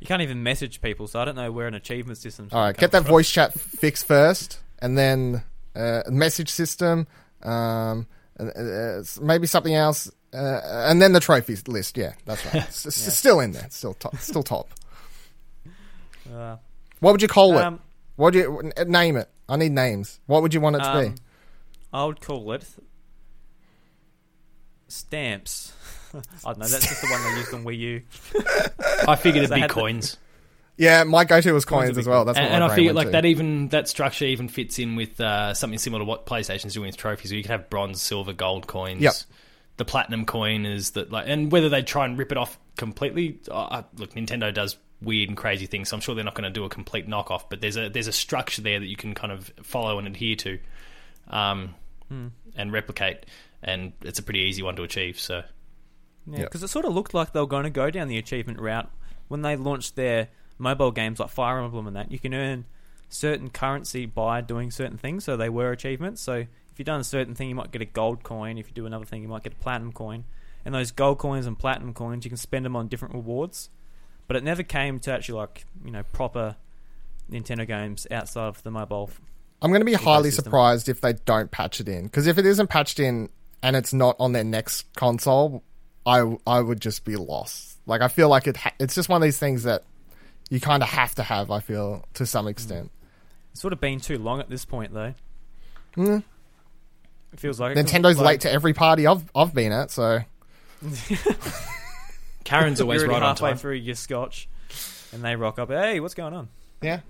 [0.00, 2.48] you can't even message people, so I don't know where an achievement system.
[2.52, 5.42] All right, get that voice chat fixed first, and then
[5.76, 7.06] uh, message system,
[7.42, 8.06] um,
[8.40, 11.96] uh, uh, maybe something else, uh, and then the trophies list.
[11.96, 12.54] Yeah, that's right.
[12.68, 13.64] It's, it's still in there.
[13.64, 14.16] It's still top.
[14.20, 14.70] Still top.
[16.32, 16.56] Uh,
[17.00, 17.62] What would you call it?
[17.62, 17.80] um,
[18.16, 19.28] What would you name it?
[19.48, 20.20] I need names.
[20.26, 21.20] What would you want it to um, be?
[21.92, 22.64] I would call it
[24.88, 25.72] stamps.
[26.14, 26.66] I don't know.
[26.66, 28.02] That's just the one they used on Wii U.
[29.08, 30.16] I figured it'd be had the- coins.
[30.78, 32.24] Yeah, my go-to was Coins coins as well.
[32.24, 33.12] That's and, my and I brain figured like to.
[33.12, 36.86] that even that structure even fits in with uh, something similar to what PlayStation's doing
[36.86, 37.30] with trophies.
[37.30, 39.02] Where you can have bronze, silver, gold coins.
[39.02, 39.12] Yep.
[39.78, 43.40] The platinum coin is that like, and whether they try and rip it off completely.
[43.50, 46.50] Uh, look, Nintendo does weird and crazy things, so I'm sure they're not going to
[46.50, 47.44] do a complete knockoff.
[47.48, 50.36] But there's a there's a structure there that you can kind of follow and adhere
[50.36, 50.58] to,
[51.28, 51.74] um,
[52.56, 53.24] and replicate,
[53.62, 55.18] and it's a pretty easy one to achieve.
[55.18, 55.42] So
[56.26, 56.48] Yeah, Yep.
[56.48, 58.90] because it sort of looked like they were going to go down the achievement route
[59.28, 62.12] when they launched their mobile games like Fire Emblem and that.
[62.12, 62.66] You can earn
[63.08, 66.20] certain currency by doing certain things, so they were achievements.
[66.20, 68.56] So if you've done a certain thing, you might get a gold coin.
[68.56, 70.24] If you do another thing, you might get a platinum coin.
[70.64, 73.68] And those gold coins and platinum coins, you can spend them on different rewards.
[74.26, 76.56] But it never came to actually like you know proper
[77.30, 79.10] Nintendo games outside of the mobile.
[79.60, 80.44] I'm going to be highly ecosystem.
[80.44, 82.04] surprised if they don't patch it in.
[82.04, 83.28] Because if it isn't patched in
[83.62, 85.62] and it's not on their next console,
[86.06, 87.78] I I would just be lost.
[87.86, 89.84] Like I feel like it ha- it's just one of these things that
[90.48, 91.50] you kind of have to have.
[91.50, 92.90] I feel to some extent.
[93.50, 95.14] It's sort of been too long at this point, though.
[95.96, 96.24] Mm.
[97.32, 100.20] It feels like Nintendo's like, late to every party I've I've been at, so
[102.44, 103.58] Karen's always You're already right on halfway time.
[103.58, 104.48] through your scotch,
[105.12, 105.70] and they rock up.
[105.70, 106.48] Hey, what's going on?
[106.82, 107.00] yeah.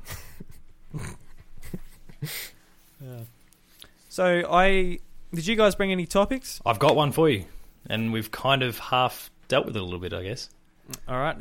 [4.09, 4.99] So I
[5.35, 6.61] did you guys bring any topics?
[6.67, 7.47] I've got one for you,
[7.87, 10.51] and we've kind of half dealt with it a little bit, I guess.
[11.09, 11.37] All right.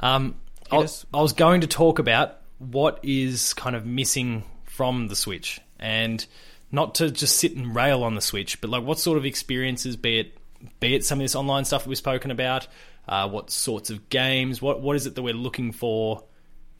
[0.00, 0.34] Um,
[0.70, 1.06] I, was.
[1.12, 6.24] I was going to talk about what is kind of missing from the Switch, and
[6.70, 9.96] not to just sit and rail on the Switch, but like what sort of experiences,
[9.96, 10.38] be it
[10.80, 12.66] be it some of this online stuff that we've spoken about,
[13.08, 16.24] uh, what sorts of games, what what is it that we're looking for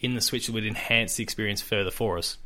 [0.00, 2.36] in the Switch that would enhance the experience further for us.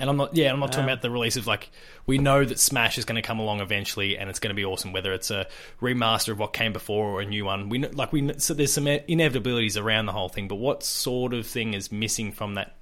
[0.00, 1.70] And I'm not, yeah, I'm not talking Um, about the release of like
[2.06, 4.64] we know that Smash is going to come along eventually, and it's going to be
[4.64, 4.92] awesome.
[4.92, 5.46] Whether it's a
[5.82, 8.86] remaster of what came before or a new one, we like we so there's some
[8.86, 10.48] inevitabilities around the whole thing.
[10.48, 12.74] But what sort of thing is missing from that,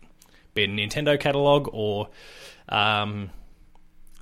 [0.55, 2.11] be it a Nintendo catalog or
[2.70, 3.30] um,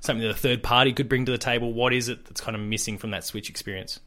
[0.01, 1.73] something that a third party could bring to the table?
[1.73, 3.99] What is it that's kind of missing from that Switch experience?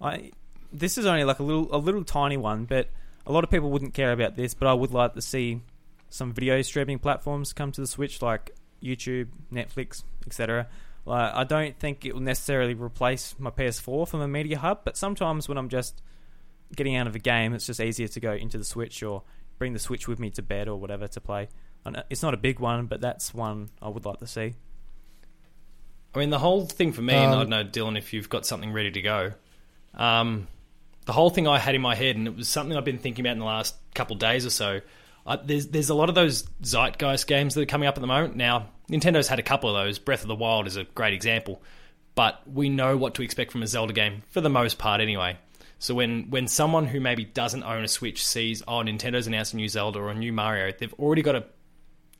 [0.00, 0.32] I
[0.72, 2.88] this is only like a little a little tiny one, but
[3.26, 4.54] a lot of people wouldn't care about this.
[4.54, 5.62] But I would like to see
[6.10, 10.68] some video streaming platforms come to the Switch, like YouTube, Netflix, etc.
[11.06, 14.96] Like, I don't think it will necessarily replace my PS4 from a media hub, but
[14.96, 16.02] sometimes when I'm just
[16.74, 19.22] getting out of a game, it's just easier to go into the Switch or
[19.58, 21.48] bring the Switch with me to bed or whatever to play.
[21.84, 24.54] And it's not a big one, but that's one I would like to see.
[26.14, 28.28] I mean, the whole thing for me, and I Um, don't know, Dylan, if you've
[28.28, 29.32] got something ready to go.
[29.94, 30.46] Um,
[31.06, 33.24] the whole thing I had in my head, and it was something I've been thinking
[33.24, 34.80] about in the last couple of days or so.
[35.26, 38.06] I, there's there's a lot of those zeitgeist games that are coming up at the
[38.06, 38.36] moment.
[38.36, 39.98] Now, Nintendo's had a couple of those.
[39.98, 41.62] Breath of the Wild is a great example,
[42.14, 45.36] but we know what to expect from a Zelda game for the most part, anyway.
[45.78, 49.56] So when when someone who maybe doesn't own a Switch sees, oh, Nintendo's announced a
[49.56, 51.44] new Zelda or a new Mario, they've already got a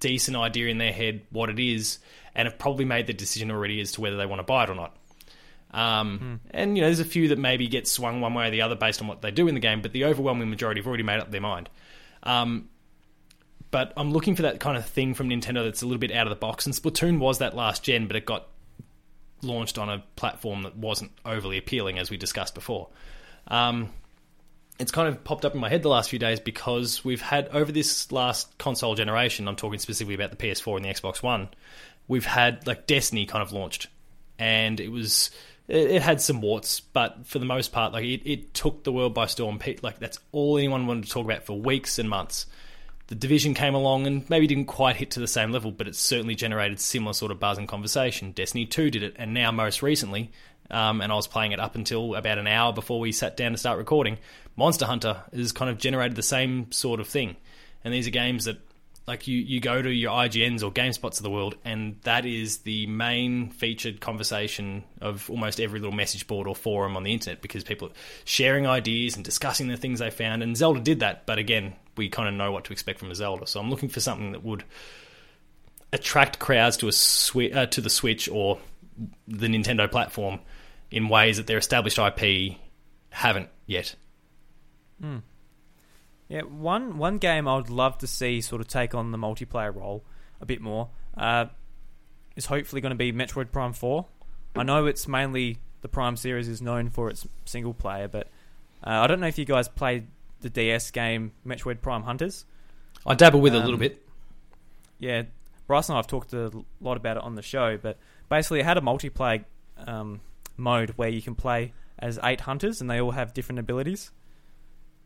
[0.09, 1.99] decent idea in their head what it is,
[2.35, 4.71] and have probably made the decision already as to whether they want to buy it
[4.71, 4.97] or not.
[5.73, 8.63] Um, And you know, there's a few that maybe get swung one way or the
[8.63, 11.03] other based on what they do in the game, but the overwhelming majority have already
[11.03, 11.69] made up their mind.
[12.23, 12.69] Um,
[13.71, 16.27] but I'm looking for that kind of thing from Nintendo that's a little bit out
[16.27, 16.67] of the box.
[16.67, 18.47] And Splatoon was that last gen, but it got
[19.43, 22.89] launched on a platform that wasn't overly appealing, as we discussed before.
[23.49, 23.91] Um,
[24.79, 27.49] it's kind of popped up in my head the last few days because we've had
[27.49, 29.47] over this last console generation.
[29.47, 31.49] I'm talking specifically about the PS4 and the Xbox One.
[32.09, 33.87] We've had like Destiny kind of launched,
[34.39, 35.31] and it was
[35.69, 38.93] it, it had some warts, but for the most part, like it, it took the
[38.93, 39.61] world by storm.
[39.83, 42.47] Like that's all anyone wanted to talk about for weeks and months.
[43.07, 45.95] The division came along and maybe didn't quite hit to the same level, but it
[45.95, 48.33] certainly generated similar sort of buzz and conversation.
[48.33, 50.33] Destiny 2 did it, and now most recently,
[50.71, 53.53] um, and I was playing it up until about an hour before we sat down
[53.53, 54.17] to start recording.
[54.57, 57.37] Monster Hunter has kind of generated the same sort of thing,
[57.85, 58.59] and these are games that
[59.07, 62.59] like you, you go to your IGNs or GameSpots of the world, and that is
[62.59, 67.43] the main featured conversation of almost every little message board or forum on the internet
[67.43, 70.43] because people are sharing ideas and discussing the things they found.
[70.43, 73.15] And Zelda did that, but again, we kind of know what to expect from a
[73.15, 73.47] Zelda.
[73.47, 74.65] So I'm looking for something that would
[75.93, 78.59] attract crowds to a swi- uh, to the Switch or
[79.29, 80.41] the Nintendo platform
[80.91, 82.57] in ways that their established IP
[83.11, 83.95] haven't yet.
[86.29, 89.75] Yeah, one one game I would love to see sort of take on the multiplayer
[89.75, 90.05] role
[90.41, 91.47] a bit more uh,
[92.35, 94.07] is hopefully going to be Metroid Prime Four.
[94.57, 98.29] I know it's mainly the Prime series is known for its single player, but
[98.87, 100.07] uh, I don't know if you guys played
[100.41, 102.45] the DS game Metroid Prime Hunters.
[103.07, 104.03] I dabble with it a Um, little bit.
[104.99, 105.25] Yeah,
[105.67, 107.99] Bryce and I have talked a lot about it on the show, but
[108.31, 109.45] basically it had a multiplayer
[109.79, 110.21] um,
[110.57, 114.11] mode where you can play as eight hunters and they all have different abilities.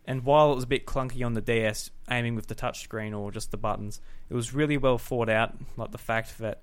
[0.09, 3.31] And while it was a bit clunky on the DS, aiming with the touchscreen or
[3.31, 5.55] just the buttons, it was really well thought out.
[5.77, 6.62] Like the fact that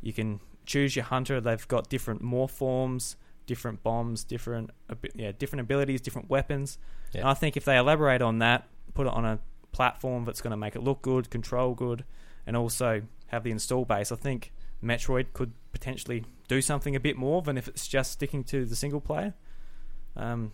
[0.00, 4.70] you can choose your hunter; they've got different morph forms, different bombs, different
[5.14, 6.78] yeah, different abilities, different weapons.
[7.12, 7.20] Yeah.
[7.20, 9.40] And I think if they elaborate on that, put it on a
[9.72, 12.02] platform that's going to make it look good, control good,
[12.46, 17.18] and also have the install base, I think Metroid could potentially do something a bit
[17.18, 19.34] more than if it's just sticking to the single player.
[20.16, 20.52] Um,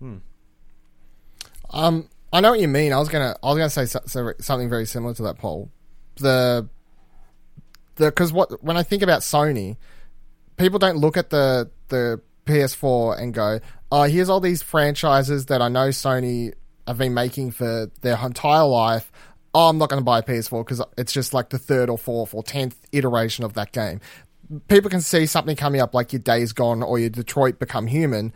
[0.00, 0.16] hmm.
[1.70, 2.92] Um, I know what you mean.
[2.92, 5.70] I was gonna, I was gonna say so, so, something very similar to that Paul.
[6.16, 6.68] The,
[7.96, 9.76] the because what when I think about Sony,
[10.56, 15.62] people don't look at the the PS4 and go, "Oh, here's all these franchises that
[15.62, 16.52] I know Sony
[16.86, 19.10] have been making for their entire life."
[19.54, 21.96] Oh, I'm not going to buy a PS4 because it's just like the third or
[21.96, 23.98] fourth or tenth iteration of that game.
[24.68, 28.34] People can see something coming up like your Days Gone or your Detroit Become Human,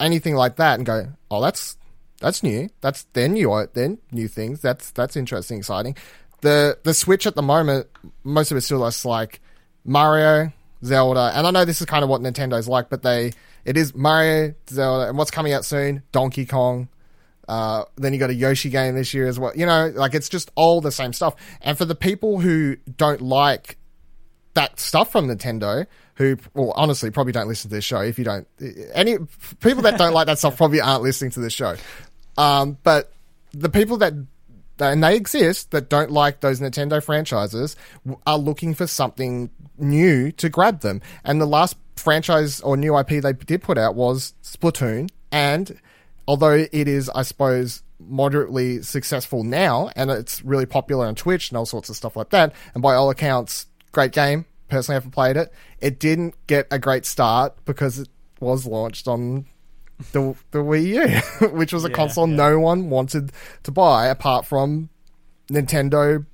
[0.00, 1.76] anything like that, and go, "Oh, that's
[2.20, 2.68] that's new.
[2.80, 3.66] That's they're new.
[3.72, 4.60] They're new things.
[4.60, 5.96] That's that's interesting, exciting."
[6.40, 7.88] The the Switch at the moment,
[8.24, 9.40] most of it's still just like
[9.84, 10.52] Mario,
[10.84, 13.32] Zelda, and I know this is kind of what Nintendo's like, but they
[13.64, 16.88] it is Mario, Zelda, and what's coming out soon, Donkey Kong.
[17.48, 19.52] Uh, then you got a Yoshi game this year as well.
[19.54, 21.36] You know, like it's just all the same stuff.
[21.60, 23.76] And for the people who don't like
[24.54, 28.00] that stuff from Nintendo, who, well, honestly, probably don't listen to this show.
[28.00, 28.48] If you don't,
[28.94, 29.18] any
[29.60, 31.76] people that don't like that stuff probably aren't listening to this show.
[32.36, 33.12] Um, but
[33.52, 34.12] the people that,
[34.78, 37.76] and they exist, that don't like those Nintendo franchises
[38.26, 41.00] are looking for something new to grab them.
[41.24, 45.10] And the last franchise or new IP they did put out was Splatoon.
[45.32, 45.80] And
[46.28, 51.58] although it is, I suppose, moderately successful now, and it's really popular on Twitch and
[51.58, 54.44] all sorts of stuff like that, and by all accounts, great game.
[54.68, 55.52] Personally, I haven't played it.
[55.80, 58.08] It didn't get a great start because it
[58.40, 59.46] was launched on
[60.12, 62.36] the the Wii U, which was a Yeah, console yeah.
[62.36, 63.32] no one wanted
[63.64, 64.88] to buy apart from
[65.48, 66.24] Nintendo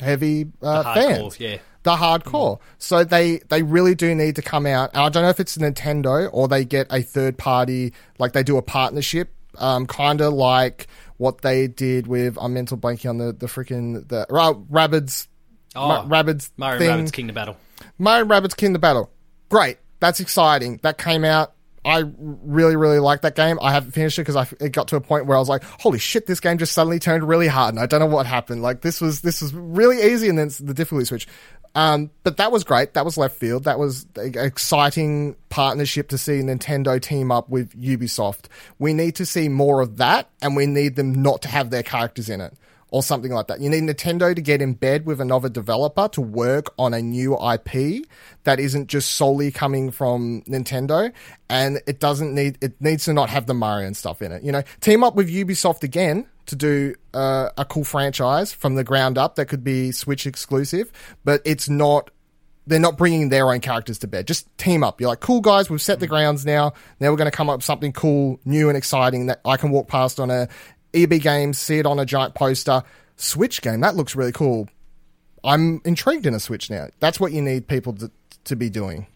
[0.00, 1.56] heavy uh, Hardcore, fans yeah.
[1.82, 2.60] the hardcore.
[2.78, 4.90] So they they really do need to come out.
[4.94, 8.42] And I don't know if it's Nintendo or they get a third party, like they
[8.42, 13.18] do a partnership, um, kind of like what they did with I'm mental blanking on
[13.18, 15.26] the the freaking the uh, Rabbids.
[15.74, 16.90] Oh, Ma- Rabbids Mario thing.
[16.90, 17.56] Rabbids Kingdom Battle.
[17.98, 19.10] Mario Rabbids Kingdom Battle.
[19.48, 19.78] Great.
[20.00, 20.78] That's exciting.
[20.82, 21.54] That came out.
[21.88, 23.58] I really, really like that game.
[23.62, 25.98] I haven't finished it because it got to a point where I was like, "Holy
[25.98, 26.26] shit!
[26.26, 28.60] This game just suddenly turned really hard, and I don't know what happened.
[28.60, 31.26] Like this was this was really easy, and then the difficulty switch."
[31.74, 32.92] Um, but that was great.
[32.92, 33.64] That was left field.
[33.64, 38.46] That was an exciting partnership to see Nintendo team up with Ubisoft.
[38.78, 41.82] We need to see more of that, and we need them not to have their
[41.82, 42.52] characters in it
[42.90, 43.60] or something like that.
[43.60, 47.34] You need Nintendo to get in bed with another developer to work on a new
[47.34, 48.06] IP
[48.44, 51.12] that isn't just solely coming from Nintendo,
[51.50, 54.42] and it doesn't need it needs to not have the Mario and stuff in it.
[54.42, 58.84] You know, team up with Ubisoft again to do uh, a cool franchise from the
[58.84, 60.90] ground up that could be Switch exclusive,
[61.24, 62.10] but it's not
[62.68, 64.26] they're not bringing their own characters to bed.
[64.26, 65.00] Just team up.
[65.00, 66.74] You're like, cool guys, we've set the grounds now.
[67.00, 69.70] Now we're going to come up with something cool, new and exciting that I can
[69.70, 70.48] walk past on a
[70.94, 72.82] EB Games, see it on a giant poster.
[73.16, 74.68] Switch game, that looks really cool.
[75.44, 76.88] I'm intrigued in a Switch now.
[77.00, 78.10] That's what you need people to,
[78.44, 79.06] to be doing.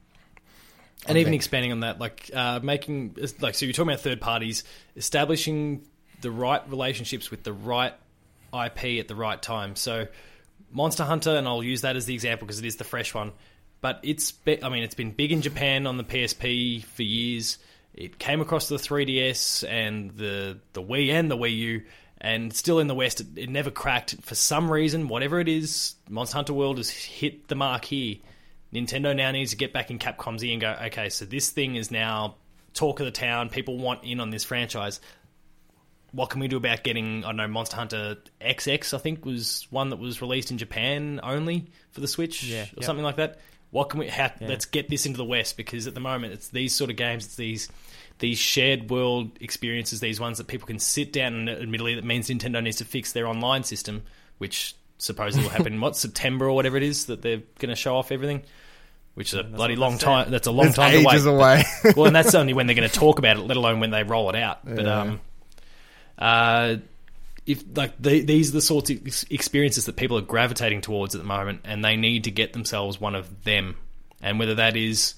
[1.06, 4.64] and even expanding on that, like uh, making like so you're talking about third parties
[4.96, 5.82] establishing
[6.20, 7.94] the right relationships with the right
[8.52, 9.74] IP at the right time.
[9.76, 10.06] So
[10.70, 13.32] Monster Hunter, and I'll use that as the example because it is the fresh one.
[13.80, 17.58] But it's be- I mean it's been big in Japan on the PSP for years.
[17.94, 21.82] It came across the 3DS and the the Wii and the Wii U,
[22.20, 25.08] and still in the West, it, it never cracked for some reason.
[25.08, 28.16] Whatever it is, Monster Hunter World has hit the mark here
[28.72, 31.76] Nintendo now needs to get back in Capcom's ear and go, okay, so this thing
[31.76, 32.36] is now
[32.72, 33.50] talk of the town.
[33.50, 35.00] People want in on this franchise.
[36.12, 39.66] What can we do about getting, I don't know, Monster Hunter XX, I think, was
[39.70, 42.84] one that was released in Japan only for the Switch Yeah, or yep.
[42.84, 43.40] something like that.
[43.72, 44.46] What can we, how, Yeah.
[44.48, 47.24] let's get this into the West because at the moment it's these sort of games,
[47.26, 47.68] it's these
[48.20, 52.28] these shared world experiences, these ones that people can sit down and admittedly that means
[52.28, 54.02] Nintendo needs to fix their online system,
[54.38, 57.74] which supposedly will happen in what, September or whatever it is that they're going to
[57.74, 58.42] show off everything,
[59.14, 60.30] which is a bloody long time.
[60.30, 61.14] That's a long It's time to wait.
[61.14, 61.64] ages away.
[61.96, 64.04] well, and that's only when they're going to talk about it, let alone when they
[64.04, 64.64] roll it out.
[64.64, 65.00] But Yeah.
[65.00, 65.20] um,
[66.18, 66.76] uh,
[67.46, 71.20] if like the, these are the sorts of experiences that people are gravitating towards at
[71.20, 73.76] the moment, and they need to get themselves one of them,
[74.20, 75.14] and whether that is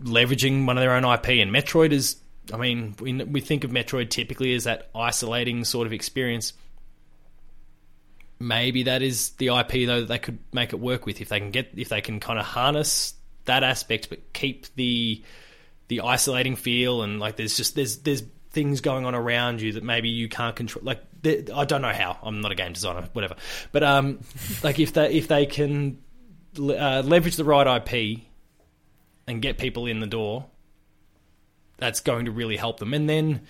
[0.00, 1.28] leveraging one of their own IP.
[1.42, 2.16] And Metroid is,
[2.52, 6.54] I mean, we we think of Metroid typically as that isolating sort of experience.
[8.38, 11.38] Maybe that is the IP though that they could make it work with if they
[11.38, 13.14] can get if they can kind of harness
[13.44, 15.22] that aspect, but keep the
[15.88, 18.22] the isolating feel and like there's just there's there's
[18.52, 20.84] things going on around you that maybe you can't control.
[20.84, 22.18] Like there- I don't know how.
[22.22, 23.36] I'm not a game designer, whatever.
[23.72, 24.20] But um,
[24.62, 25.98] like if they if they can
[26.58, 28.20] uh, leverage the right IP
[29.26, 30.46] and get people in the door,
[31.78, 32.92] that's going to really help them.
[32.94, 33.42] And then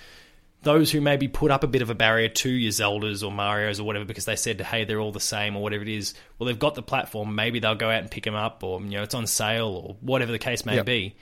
[0.63, 3.81] those who maybe put up a bit of a barrier to your Zeldas or Mario's
[3.81, 6.47] or whatever because they said, hey, they're all the same or whatever it is, well,
[6.47, 7.35] they've got the platform.
[7.35, 9.97] Maybe they'll go out and pick them up or, you know, it's on sale or
[10.01, 10.87] whatever the case may Yep.
[10.87, 11.17] be.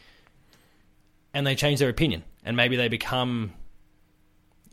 [1.33, 2.23] And they change their opinion.
[2.45, 3.53] And maybe they become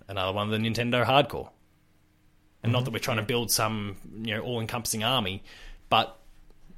[0.07, 1.49] another one of the Nintendo hardcore.
[2.63, 5.43] And not that we're trying to build some, you know, all encompassing army,
[5.89, 6.17] but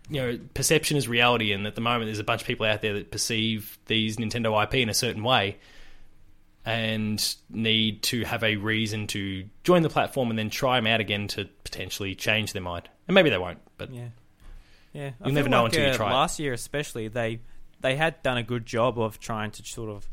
[0.09, 2.81] you know, perception is reality, and at the moment, there's a bunch of people out
[2.81, 5.57] there that perceive these Nintendo IP in a certain way,
[6.65, 10.99] and need to have a reason to join the platform and then try them out
[10.99, 12.89] again to potentially change their mind.
[13.07, 14.09] And maybe they won't, but Yeah,
[14.93, 15.11] yeah.
[15.21, 16.13] I You'll never know like, until you uh, try it.
[16.13, 17.39] Last year, especially, they
[17.79, 20.07] they had done a good job of trying to sort of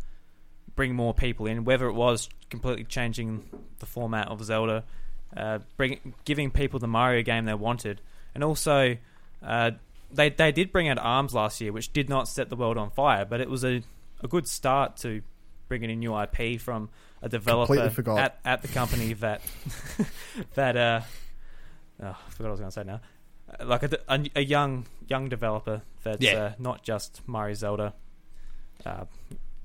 [0.76, 1.64] bring more people in.
[1.64, 3.48] Whether it was completely changing
[3.80, 4.84] the format of Zelda,
[5.36, 8.00] uh, bring giving people the Mario game they wanted,
[8.34, 8.96] and also
[9.42, 9.70] uh,
[10.12, 12.90] they they did bring out Arms last year, which did not set the world on
[12.90, 13.82] fire, but it was a
[14.22, 15.22] a good start to
[15.68, 16.88] bringing in new IP from
[17.22, 17.74] a developer
[18.18, 19.40] at at the company that
[20.54, 21.00] that uh
[22.02, 23.00] oh, I forgot what I was going to say now.
[23.60, 26.34] Uh, Like a, a, a young young developer that's Yeah.
[26.36, 27.94] uh, not just Mario Zelda,
[28.84, 29.04] uh,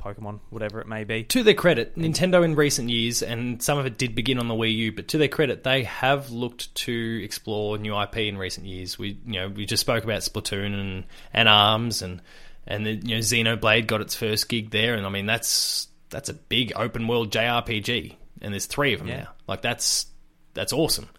[0.02, 1.24] Pokemon, whatever it may be.
[1.26, 4.54] to their credit, Nintendo in recent years, and some of it did begin on the
[4.54, 8.66] Wii U, but to their credit, they have looked to explore new IP in recent
[8.66, 8.97] years.
[8.97, 12.22] We, you know, we just spoke about Splatoon and, and Arms, and
[12.68, 16.30] and the, you know, Xenoblade got its first gig there, and I mean that's that's
[16.30, 19.18] a big open world JRPG, and there's three of them Yeah.
[19.24, 19.30] now.
[19.47, 20.06] Like that's
[20.54, 21.10] that's awesome.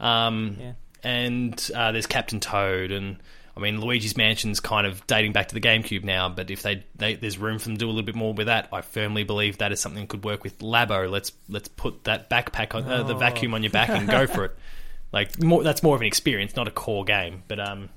[0.00, 0.72] Um, Yeah.
[1.02, 3.16] and uh, there's Captain Toad, and
[3.56, 6.28] I mean Luigi's Mansion's kind of dating back to the GameCube now.
[6.28, 8.46] But if they, they there's room for them to do a little bit more with
[8.46, 11.10] that, I firmly believe that is something that could work with Labo.
[11.10, 14.44] Let's let's put that backpack on uh, the vacuum on your back and go for
[14.46, 14.56] it.
[15.12, 17.42] Like more, that's more of an experience, not a core game.
[17.46, 17.90] But um,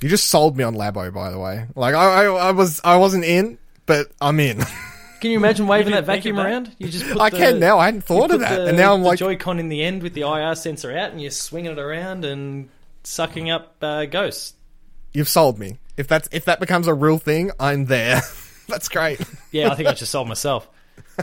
[0.00, 1.66] You just sold me on Labo, by the way.
[1.76, 4.62] Like I, I, I was, I wasn't in, but I'm in.
[5.20, 6.46] can you imagine waving didn't that vacuum that?
[6.46, 6.74] around?
[6.78, 7.78] You just put I the- can now.
[7.78, 10.02] I hadn't thought of that, the- and now I'm the like, Joy-Con in the end
[10.02, 12.70] with the IR sensor out, and you're swinging it around and
[13.04, 14.54] sucking up uh, ghosts.
[15.12, 15.78] you've sold me.
[15.96, 18.20] If that's if that becomes a real thing, I'm there.
[18.68, 19.20] that's great.
[19.52, 20.68] Yeah, I think I just sold myself.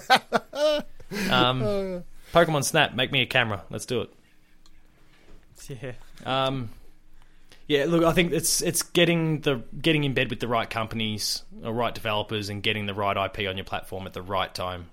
[1.32, 2.04] Um,
[2.34, 3.64] Pokemon Snap, make me a camera.
[3.70, 4.10] Let's do it.
[5.70, 5.94] Yeah,
[6.26, 6.70] Um,
[7.68, 11.44] yeah, look, I think it's it's getting the getting in bed with the right companies,
[11.64, 14.90] or right developers, and getting the right IP on your platform at the right time.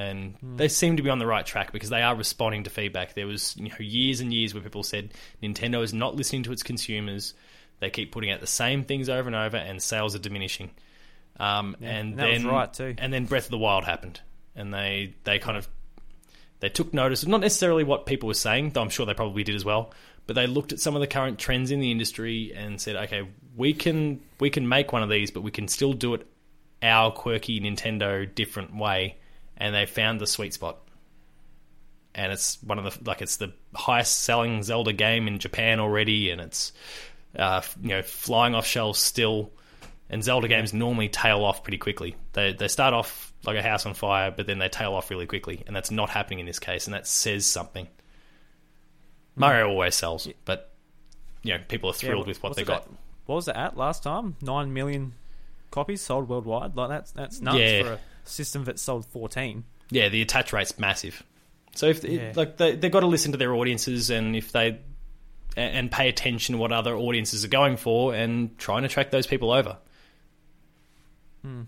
[0.00, 3.14] And they seem to be on the right track because they are responding to feedback.
[3.14, 6.52] There was you know years and years where people said Nintendo is not listening to
[6.52, 7.34] its consumers.
[7.80, 10.70] They keep putting out the same things over and over, and sales are diminishing.
[11.38, 12.94] Um, and, and was then right, too.
[12.98, 14.20] And then Breath of the Wild happened,
[14.54, 15.68] and they they kind of
[16.60, 19.44] they took notice of not necessarily what people were saying, though I'm sure they probably
[19.44, 19.92] did as well,
[20.26, 23.26] but they looked at some of the current trends in the industry and said, okay,
[23.56, 26.26] we can we can make one of these, but we can still do it
[26.82, 29.16] our quirky Nintendo different way,
[29.60, 30.78] and they found the sweet spot.
[32.14, 36.30] And it's one of the like it's the highest selling Zelda game in Japan already,
[36.30, 36.72] and it's
[37.36, 39.52] uh, you know flying off shelves still.
[40.12, 42.16] And Zelda games normally tail off pretty quickly.
[42.32, 45.26] They they start off like a house on fire, but then they tail off really
[45.26, 47.86] quickly, and that's not happening in this case, and that says something.
[49.36, 50.72] Mario always sells, but
[51.42, 52.82] you know people are thrilled with what they got.
[52.82, 52.88] at?
[53.26, 54.34] What was it at last time?
[54.42, 55.14] Nine million
[55.70, 56.74] copies sold worldwide.
[56.76, 57.82] Like that's that's nuts Yeah.
[57.84, 59.64] for a system that sold fourteen.
[59.90, 61.22] Yeah, the attach rate's massive.
[61.74, 62.32] So if Yeah.
[62.36, 64.80] like they they've got to listen to their audiences, and if they
[65.56, 69.26] and pay attention to what other audiences are going for and try and attract those
[69.26, 69.78] people over.
[71.42, 71.66] You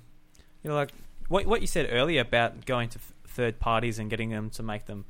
[0.64, 0.90] know, like
[1.28, 4.62] what what you said earlier about going to f- third parties and getting them to
[4.62, 5.04] make them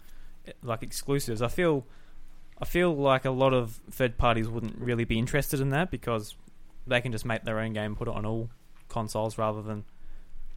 [0.47, 1.43] eh, like exclusives.
[1.43, 1.84] I feel
[2.61, 6.36] I feel like a lot of third parties wouldn't really be interested in that because
[6.86, 8.49] they can just make their own game, put it on all
[8.88, 9.84] consoles rather than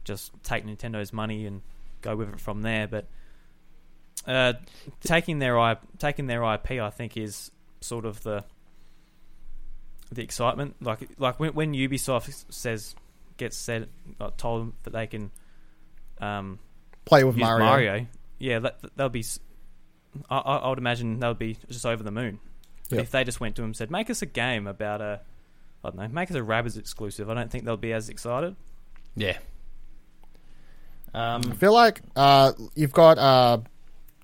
[0.06, 1.60] just take Nintendo's money and
[2.00, 2.86] go with it from there.
[2.88, 3.06] But
[4.26, 4.54] uh,
[5.02, 7.50] taking their I taking their IP, I think, is
[7.82, 8.44] sort of the
[10.12, 10.76] the excitement.
[10.80, 12.94] Like like when, when Ubisoft says
[13.36, 13.88] gets said
[14.20, 15.30] uh, told that they can
[16.20, 16.58] um,
[17.04, 17.64] Play with Mario.
[17.66, 18.06] Mario.
[18.38, 19.20] yeah, that that'll be.
[19.20, 19.40] s-
[20.30, 22.40] I, I I would imagine they would be just over the moon.
[22.90, 23.00] Yep.
[23.02, 25.20] If they just went to him and said, "Make us a game about a,
[25.84, 28.54] I don't know, make us a Rabbids exclusive," I don't think they'll be as excited.
[29.16, 29.36] Yeah.
[31.16, 33.58] Um, I feel like uh, you've got uh,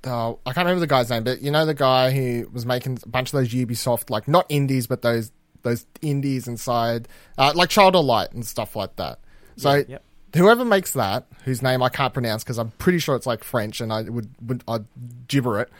[0.05, 2.99] uh, I can't remember the guy's name, but you know the guy who was making
[3.03, 5.33] a bunch of those Ubisoft like not indies, but those
[5.63, 9.21] those indies inside uh, like Child of Light and stuff like that.
[9.57, 10.05] So Yeah, yep.
[10.37, 13.81] whoever makes that, whose name I can't pronounce because I'm pretty sure it's like French
[13.81, 14.85] and I would would I'd
[15.29, 15.71] gibber it.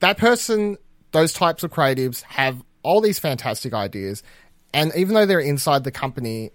[0.00, 0.76] That person,
[1.12, 4.24] those types of creatives have all these fantastic ideas,
[4.74, 6.50] and even though they're inside the company,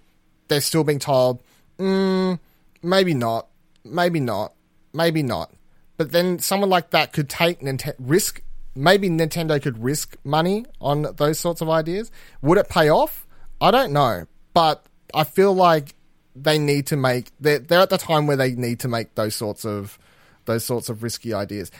[0.49, 1.41] they're still being told,
[1.79, 2.37] mm,
[2.83, 3.47] maybe not,
[3.83, 4.53] maybe not,
[4.93, 5.53] maybe not.
[5.97, 8.41] But then someone like that could take Ninte- risk.
[8.73, 12.11] Maybe Nintendo could risk money on those sorts of ideas.
[12.41, 13.27] Would it pay off?
[13.59, 15.93] I don't know, but I feel like
[16.35, 17.31] they need to make.
[17.39, 19.99] They're, they're at the time where they need to make those sorts of
[20.45, 21.71] those sorts of risky ideas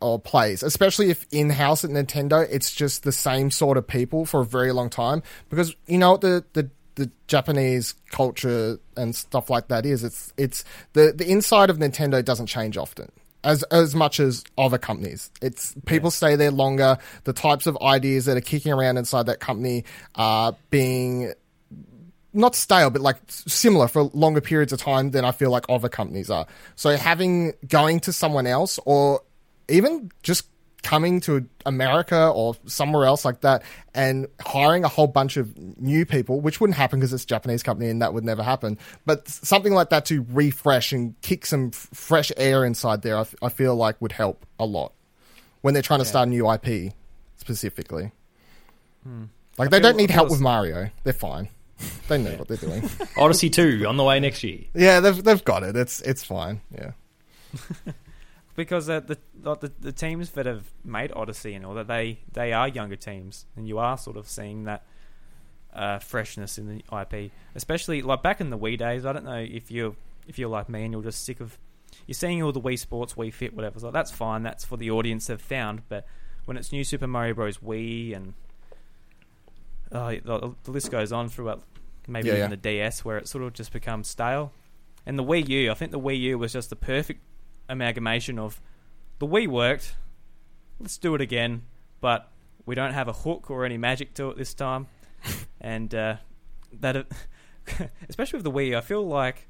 [0.00, 4.24] or plays, especially if in house at Nintendo, it's just the same sort of people
[4.24, 5.22] for a very long time.
[5.48, 10.04] Because you know the the the Japanese culture and stuff like that is.
[10.04, 13.10] It's it's the the inside of Nintendo doesn't change often.
[13.44, 16.98] As, as much as other companies, it's people stay there longer.
[17.22, 19.84] The types of ideas that are kicking around inside that company
[20.16, 21.32] are being
[22.34, 25.88] not stale, but like similar for longer periods of time than I feel like other
[25.88, 26.46] companies are.
[26.74, 29.22] So having going to someone else or
[29.68, 30.48] even just
[30.82, 33.62] coming to America or somewhere else like that
[33.94, 37.62] and hiring a whole bunch of new people, which wouldn't happen because it's a Japanese
[37.62, 38.78] company and that would never happen.
[39.04, 43.22] But something like that to refresh and kick some f- fresh air inside there, I,
[43.22, 44.92] f- I feel like would help a lot
[45.62, 46.92] when they're trying to start a new IP
[47.36, 48.12] specifically.
[49.02, 49.24] Hmm.
[49.58, 50.90] Like they don't need help with Mario.
[51.04, 51.48] They're fine.
[52.08, 52.88] They know what they're doing.
[53.18, 54.60] Odyssey 2 on the way next year.
[54.74, 55.76] Yeah, they've they've got it.
[55.76, 56.60] It's it's fine.
[56.74, 56.92] Yeah.
[58.58, 62.52] because uh, the, the the teams that have made Odyssey and all that they they
[62.52, 64.84] are younger teams, and you are sort of seeing that
[65.72, 69.06] uh, freshness in the IP, especially like back in the Wii days.
[69.06, 69.94] I don't know if you
[70.26, 71.56] if you're like me and you're just sick of
[72.08, 73.78] you're seeing all the Wii Sports, Wii Fit, whatever.
[73.78, 74.42] So that's fine.
[74.42, 75.82] That's for the audience they've found.
[75.88, 76.04] But
[76.44, 77.58] when it's New Super Mario Bros.
[77.58, 78.34] Wii and
[79.92, 81.62] uh, the, the list goes on throughout
[82.08, 82.56] maybe Yeah, even yeah.
[82.56, 84.52] the DS, where it sort of just becomes stale.
[85.06, 87.20] And the Wii U, I think the Wii U was just the perfect
[87.68, 88.60] amalgamation of
[89.18, 89.96] the Wii worked.
[90.80, 91.62] Let's do it again,
[92.00, 92.30] but
[92.66, 94.86] we don't have a hook or any magic to it this time.
[95.60, 96.16] and uh,
[96.80, 97.06] that,
[98.08, 99.48] especially with the Wii, I feel like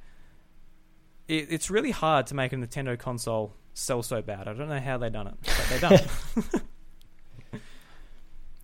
[1.27, 4.49] it, it's really hard to make a Nintendo console sell so bad.
[4.49, 6.63] I don't know how they done it, but they done it.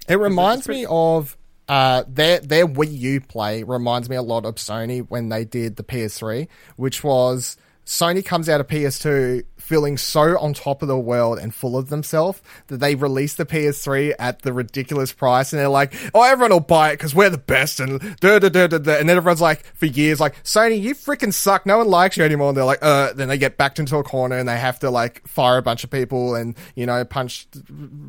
[0.07, 1.37] It reminds pretty- me of
[1.69, 5.77] uh, their their Wii U play reminds me a lot of Sony when they did
[5.77, 6.47] the PS3,
[6.77, 7.57] which was
[7.87, 11.89] Sony comes out of PS2 feeling so on top of the world and full of
[11.89, 16.51] themselves that they released the PS3 at the ridiculous price and they're like, oh, everyone
[16.53, 18.77] will buy it because we're the best and da da da da.
[18.77, 21.65] And then everyone's like, for years, like, Sony, you freaking suck.
[21.65, 22.49] No one likes you anymore.
[22.49, 24.91] And they're like, uh, then they get backed into a corner and they have to
[24.91, 27.47] like fire a bunch of people and, you know, punch,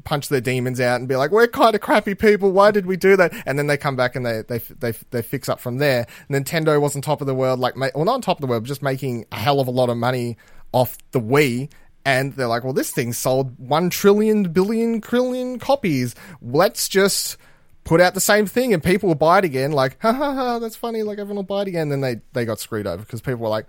[0.03, 2.51] punch their demons out and be like, we're kind of crappy people.
[2.51, 3.34] Why did we do that?
[3.45, 6.06] And then they come back and they, they, they, they fix up from there.
[6.30, 8.66] Nintendo was on top of the world, like, well, not on top of the world,
[8.66, 10.38] just making a hell of a lot of money
[10.72, 11.72] off the Wii.
[12.05, 16.13] And they're like, well, this thing sold one trillion, billion, trillion copies.
[16.41, 17.38] Let's just
[17.84, 19.72] put out the same thing and people will buy it again.
[19.72, 21.01] Like, ha ha ha, that's funny.
[21.01, 21.89] Like, everyone will buy it again.
[21.89, 23.66] Then they, they got screwed over because people were like,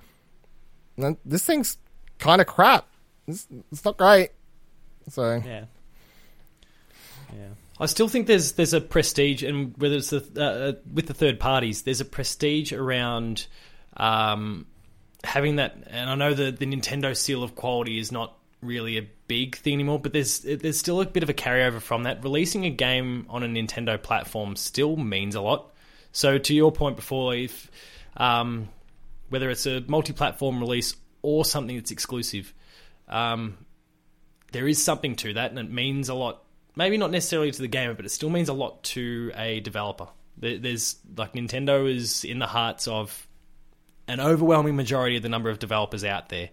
[1.24, 1.78] this thing's
[2.18, 2.86] kind of crap.
[3.26, 4.30] It's, it's not great.
[5.08, 5.64] So, yeah.
[7.32, 7.48] Yeah.
[7.78, 11.38] I still think there's there's a prestige, and whether it's the, uh, with the third
[11.38, 13.46] parties, there's a prestige around
[13.96, 14.66] um,
[15.24, 15.76] having that.
[15.86, 19.74] And I know the the Nintendo seal of quality is not really a big thing
[19.74, 22.22] anymore, but there's there's still a bit of a carryover from that.
[22.22, 25.72] Releasing a game on a Nintendo platform still means a lot.
[26.12, 27.70] So to your point before, if
[28.16, 28.68] um,
[29.28, 32.54] whether it's a multi-platform release or something that's exclusive,
[33.08, 33.58] um,
[34.52, 36.42] there is something to that, and it means a lot
[36.76, 40.08] maybe not necessarily to the gamer, but it still means a lot to a developer.
[40.38, 43.25] There's like Nintendo is in the hearts of
[44.08, 46.50] an overwhelming majority of the number of developers out there.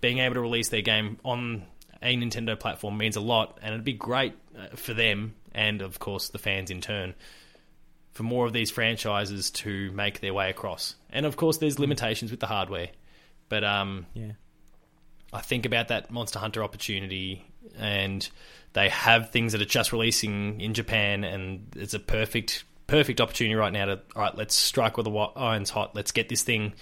[0.00, 1.64] Being able to release their game on
[2.02, 5.98] a Nintendo platform means a lot, and it'd be great uh, for them and, of
[5.98, 7.14] course, the fans in turn
[8.12, 10.94] for more of these franchises to make their way across.
[11.10, 12.88] And of course, there's limitations with the hardware,
[13.48, 14.32] but um, Yeah.
[15.32, 17.44] I think about that Monster Hunter opportunity,
[17.76, 18.26] and
[18.72, 23.54] they have things that are just releasing in Japan, and it's a perfect perfect opportunity
[23.54, 25.94] right now to all right, let's strike while the iron's hot.
[25.94, 26.74] Let's get this thing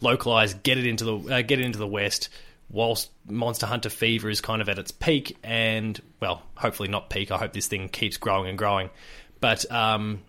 [0.00, 2.28] localized, get it into the uh, get it into the West.
[2.68, 7.30] Whilst Monster Hunter fever is kind of at its peak, and well, hopefully not peak.
[7.30, 8.90] I hope this thing keeps growing and growing,
[9.40, 10.22] but um,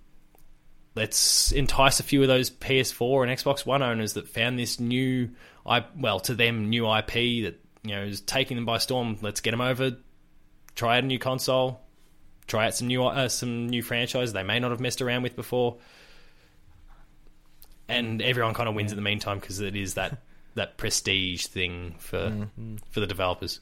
[0.93, 5.31] let's entice a few of those PS4 and Xbox One owners that found this new,
[5.65, 9.17] I well to them new IP that you know is taking them by storm.
[9.21, 9.97] Let's get them over,
[10.75, 11.81] try out a new console,
[12.47, 15.35] try out some new uh, some new franchises they may not have messed around with
[15.35, 15.77] before,
[17.87, 20.17] and everyone kind of wins in the meantime because it is that
[20.55, 22.47] that prestige thing for
[22.91, 23.59] for the developers.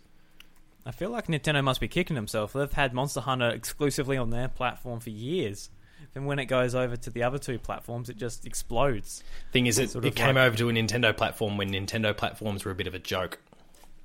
[0.87, 2.53] I feel like Nintendo must be kicking themselves.
[2.53, 5.69] They've had Monster Hunter exclusively on their platform for years.
[6.13, 9.23] Then when it goes over to the other two platforms, it just explodes.
[9.51, 12.63] Thing is, it, Sort it came like- over to a Nintendo platform when Nintendo platforms
[12.63, 13.39] were a bit of a joke.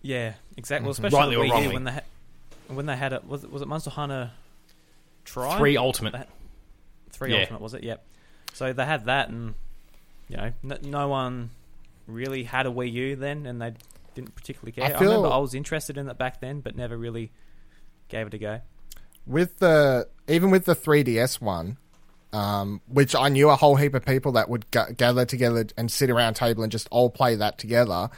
[0.00, 0.84] Yeah, exactly.
[0.86, 1.74] Well, especially Rightly or wrongly.
[1.74, 2.00] when they ha-
[2.68, 4.30] when they had it was it was it Monster Hunter
[5.32, 6.12] Tri Three Ultimate.
[6.12, 6.28] That-
[7.10, 7.40] three Yeah.
[7.42, 7.82] Ultimate was it?
[7.84, 8.04] Yep.
[8.54, 9.54] So they had that, and
[10.28, 11.50] you know, n- no one
[12.06, 13.74] really had a Wii U then, and they
[14.14, 14.84] didn't particularly care.
[14.84, 17.30] I I, remember I was interested in it back then, but never really
[18.08, 18.60] gave it a go.
[19.26, 21.76] with the even with the 3ds one
[22.32, 25.90] um, which i knew a whole heap of people that would g- gather together and
[25.92, 28.08] sit around a table and just all play that together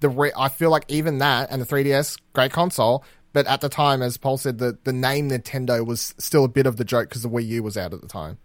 [0.00, 3.68] the re- i feel like even that and the 3ds great console but at the
[3.68, 7.08] time as paul said the, the name nintendo was still a bit of the joke
[7.08, 8.38] because the wii u was out at the time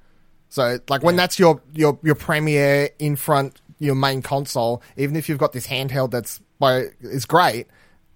[0.50, 5.28] so like when that's your your your premier in front your main console, even if
[5.28, 7.68] you've got this handheld that's by is great,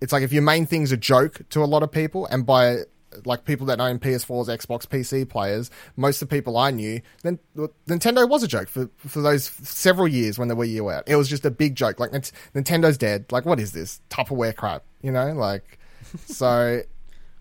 [0.02, 2.78] it's like if your main thing's a joke to a lot of people and by
[3.26, 7.40] like people that own PS4s, Xbox, PC players, most of the people I knew, then
[7.88, 11.04] Nintendo was a joke for for those several years when the Wii U out.
[11.08, 12.00] It was just a big joke.
[12.00, 13.26] Like Nint- Nintendo's dead.
[13.32, 14.84] Like what is this Tupperware crap?
[15.02, 15.80] You know, like
[16.26, 16.82] so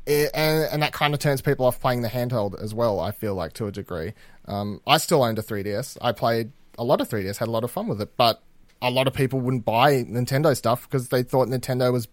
[0.06, 3.00] it, and, and that kind of turns people off playing the handheld as well.
[3.00, 4.12] I feel like to a degree.
[4.46, 5.98] Um, I still owned a 3DS.
[6.00, 8.40] I played a lot of 3DS, had a lot of fun with it, but
[8.82, 12.08] a lot of people wouldn't buy Nintendo stuff because they thought Nintendo was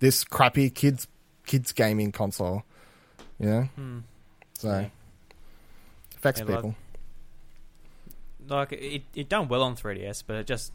[0.00, 1.06] this crappy kids
[1.46, 2.64] kids gaming console.
[3.38, 3.66] Yeah,
[4.54, 4.86] so
[6.16, 6.74] affects Yeah, like- people.
[8.48, 10.72] Like it, it done well on 3DS, but it just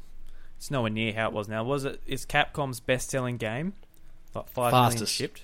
[0.57, 1.63] it's nowhere near how it was now.
[1.63, 2.01] Was it?
[2.05, 3.73] Is Capcom's best-selling game
[4.34, 5.13] like five million Fastest.
[5.13, 5.43] shipped?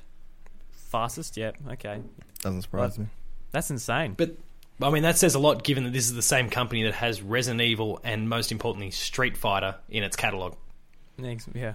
[0.72, 1.52] Fastest, yeah.
[1.72, 2.02] Okay,
[2.42, 3.08] Doesn't surprise me.
[3.52, 4.14] that's insane.
[4.18, 4.36] But
[4.82, 7.22] I mean, that says a lot given that this is the same company that has
[7.22, 10.54] Resident Evil and most importantly Street Fighter in its catalog.
[11.18, 11.74] Next- Yeah,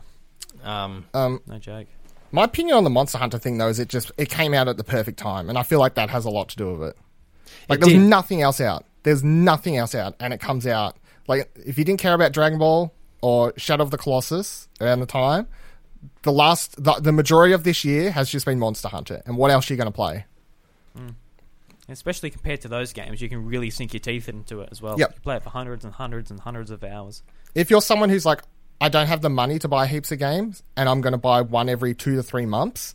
[0.63, 1.89] Um, Um, no joke.
[2.31, 4.77] my opinion on the Monster Hunter thing though is it just it came out at
[4.77, 6.97] the perfect time, and I feel like that has a lot to do with it.
[7.69, 8.03] Like It there's did.
[8.09, 8.85] nothing else out.
[9.03, 10.97] There's nothing else out, and it comes out
[11.29, 15.07] like if you didn't care about Dragon Ball or Shadow of the Colossus around the
[15.07, 15.49] time,
[16.23, 19.23] the last the, the majority of this year has just been Monster Hunter.
[19.27, 20.25] And what else are you going to play?
[20.97, 21.11] Hmm.
[21.89, 24.99] Especially compared to those games, you can really sink your teeth into it as well.
[24.99, 25.15] Yep.
[25.15, 27.23] You play it for hundreds and hundreds and hundreds of hours.
[27.55, 28.43] If you're someone who's like,
[28.81, 31.43] I don't have the money to buy heaps of games, and I'm going to buy
[31.43, 32.95] one every two to three months.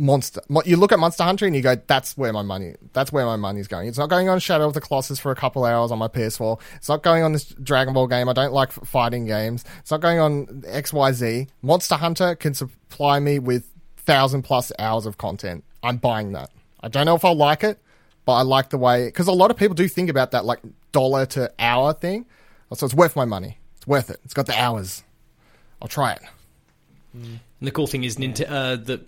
[0.00, 2.74] Monster, you look at Monster Hunter and you go, "That's where my money.
[2.94, 5.34] That's where my money's going." It's not going on Shadow of the Colossus for a
[5.36, 6.58] couple hours on my PS4.
[6.76, 8.28] It's not going on this Dragon Ball game.
[8.28, 9.64] I don't like fighting games.
[9.80, 11.46] It's not going on X Y Z.
[11.62, 15.64] Monster Hunter can supply me with thousand plus hours of content.
[15.82, 16.50] I'm buying that.
[16.80, 17.78] I don't know if I'll like it,
[18.24, 20.60] but I like the way because a lot of people do think about that like
[20.92, 22.26] dollar to hour thing.
[22.72, 23.58] So it's worth my money.
[23.76, 24.20] It's worth it.
[24.24, 25.02] It's got the hours.
[25.82, 26.22] I'll try it.
[27.12, 29.06] and the cool thing is, Nint- uh, that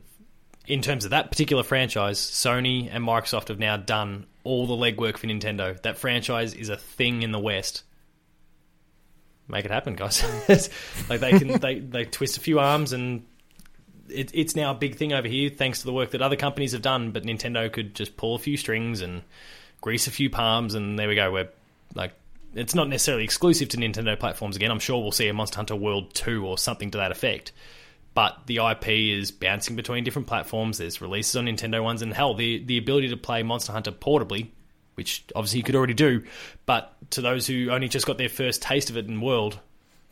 [0.66, 5.16] in terms of that particular franchise, Sony and Microsoft have now done all the legwork
[5.16, 5.80] for Nintendo.
[5.82, 7.82] That franchise is a thing in the West.
[9.48, 10.22] Make it happen, guys.
[11.08, 13.26] like they can, they they twist a few arms and.
[14.08, 16.72] It, it's now a big thing over here, thanks to the work that other companies
[16.72, 17.12] have done.
[17.12, 19.22] But Nintendo could just pull a few strings and
[19.80, 21.32] grease a few palms, and there we go.
[21.32, 21.48] We're
[21.94, 22.12] like,
[22.54, 24.70] it's not necessarily exclusive to Nintendo platforms again.
[24.70, 27.52] I'm sure we'll see a Monster Hunter World 2 or something to that effect.
[28.14, 30.78] But the IP is bouncing between different platforms.
[30.78, 34.48] There's releases on Nintendo ones, and hell, the, the ability to play Monster Hunter portably,
[34.94, 36.24] which obviously you could already do,
[36.66, 39.58] but to those who only just got their first taste of it in World,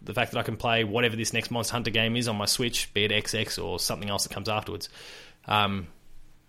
[0.02, 2.46] the fact that I can play whatever this next Monster Hunter game is on my
[2.46, 4.88] Switch, be it XX or something else that comes afterwards,
[5.46, 5.86] um,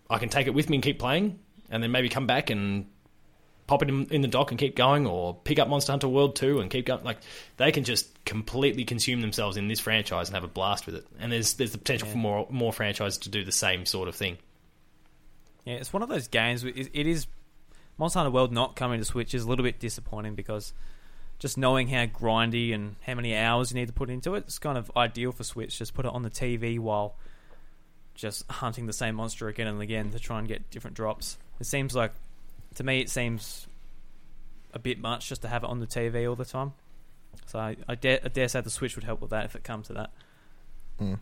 [0.09, 1.39] I can take it with me and keep playing,
[1.69, 2.85] and then maybe come back and
[3.67, 6.35] pop it in, in the dock and keep going, or pick up Monster Hunter World
[6.35, 7.03] 2 and keep going.
[7.03, 7.17] Like
[7.57, 11.07] they can just completely consume themselves in this franchise and have a blast with it.
[11.19, 14.15] And there's there's the potential for more more franchises to do the same sort of
[14.15, 14.37] thing.
[15.65, 16.63] Yeah, it's one of those games.
[16.63, 17.27] It is
[17.97, 20.73] Monster Hunter World not coming to Switch is a little bit disappointing because
[21.37, 24.59] just knowing how grindy and how many hours you need to put into it, it's
[24.59, 25.77] kind of ideal for Switch.
[25.77, 27.15] Just put it on the TV while
[28.15, 31.37] just hunting the same monster again and again to try and get different drops.
[31.59, 32.11] It seems like,
[32.75, 33.67] to me, it seems
[34.73, 36.73] a bit much just to have it on the TV all the time.
[37.45, 39.63] So I, I, dare, I dare say the Switch would help with that if it
[39.63, 40.11] comes to that.
[40.99, 41.15] Hmm.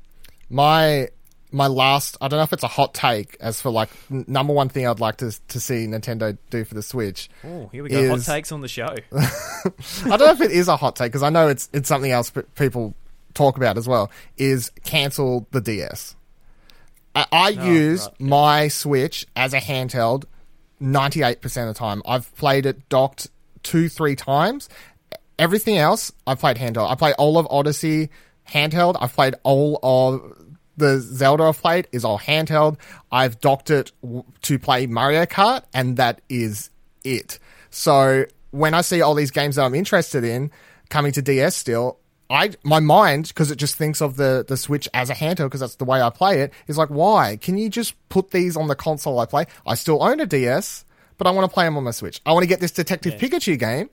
[0.50, 1.08] my
[1.52, 4.54] my last I don't know if it's a hot take as for like n- number
[4.54, 7.30] one thing I'd like to to see Nintendo do for the Switch.
[7.44, 8.10] Oh, here we go.
[8.10, 8.94] Hot takes on the show.
[9.14, 9.72] I
[10.04, 12.30] don't know if it is a hot take because I know it's it's something else
[12.30, 12.94] p- people
[13.34, 14.12] talk about as well.
[14.38, 16.16] Is cancel the DS.
[17.16, 18.28] I, I oh, use right, yeah.
[18.28, 20.26] my Switch as a handheld
[20.80, 22.02] ninety eight percent of the time.
[22.06, 23.30] I've played it docked
[23.64, 24.70] two three times.
[25.38, 26.90] Everything else I've played handheld.
[26.90, 28.10] I play all of Odyssey
[28.48, 28.98] handheld.
[29.00, 30.36] I've played all of
[30.78, 32.78] the Zelda I've played is all handheld.
[33.12, 33.92] I've docked it
[34.44, 36.70] to play Mario Kart, and that is
[37.04, 37.40] it.
[37.70, 40.52] So when I see all these games that I'm interested in
[40.90, 42.00] coming to DS still,
[42.30, 45.62] I my mind because it just thinks of the the Switch as a handheld because
[45.62, 48.68] that's the way I play it is like why can you just put these on
[48.68, 49.46] the console I play?
[49.66, 50.86] I still own a DS,
[51.18, 52.22] but I want to play them on my Switch.
[52.26, 53.90] I want to get this Detective Pikachu game.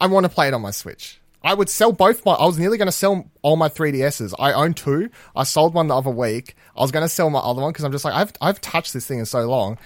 [0.00, 1.20] I want to play it on my Switch.
[1.42, 2.32] I would sell both my.
[2.32, 4.34] I was nearly going to sell all my 3DSs.
[4.38, 5.10] I own two.
[5.34, 6.54] I sold one the other week.
[6.76, 8.92] I was going to sell my other one because I'm just like I've I've touched
[8.92, 9.78] this thing in so long.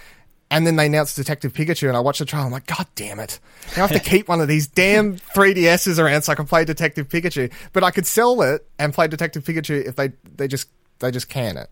[0.55, 2.45] And then they announced Detective Pikachu, and I watched the trial.
[2.45, 3.41] I'm like, God damn it!
[3.75, 6.63] Now I have to keep one of these damn 3DSs around so I can play
[6.63, 7.51] Detective Pikachu.
[7.73, 11.27] But I could sell it and play Detective Pikachu if they they just they just
[11.27, 11.69] can it.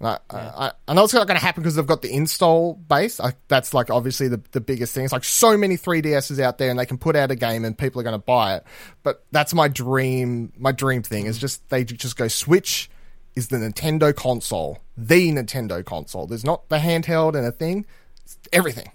[0.00, 3.20] I, I, I know it's not going to happen because they've got the install base.
[3.20, 5.04] I, that's like obviously the, the biggest thing.
[5.04, 7.76] It's like so many 3DSs out there and they can put out a game and
[7.76, 8.64] people are going to buy it.
[9.02, 10.54] But that's my dream.
[10.58, 12.90] My dream thing is just they just go Switch
[13.36, 16.26] is the Nintendo console, the Nintendo console.
[16.26, 17.86] There's not the handheld and a thing.
[18.24, 18.90] It's everything.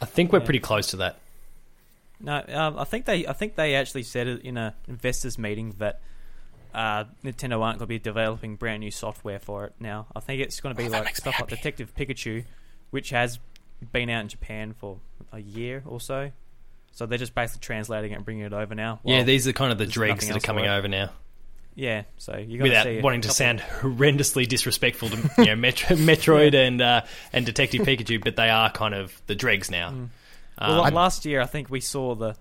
[0.00, 1.18] I think we're pretty close to that.
[2.20, 5.74] No, um, I think they I think they actually said it in a investors meeting
[5.78, 6.00] that
[6.74, 10.06] uh, Nintendo aren't going to be developing brand new software for it now.
[10.14, 11.48] I think it's going to be Oh, like stuff like.
[11.48, 12.44] Detective Pikachu,
[12.90, 13.38] which has
[13.92, 14.98] been out in Japan for
[15.32, 16.30] a year or so.
[16.92, 19.00] So they're just basically translating it and bringing it over now.
[19.04, 21.10] yeah, these are kind of the dregs that are coming over now.
[21.74, 22.02] Yeah.
[22.18, 25.96] So you're going Without to see wanting to sound horrendously disrespectful to you know, Metro,
[25.96, 27.02] Metroid and uh,
[27.32, 30.08] and Detective Pikachu, but they are kind of the dregs now.
[30.60, 32.36] Well, Um, last year, I think we saw the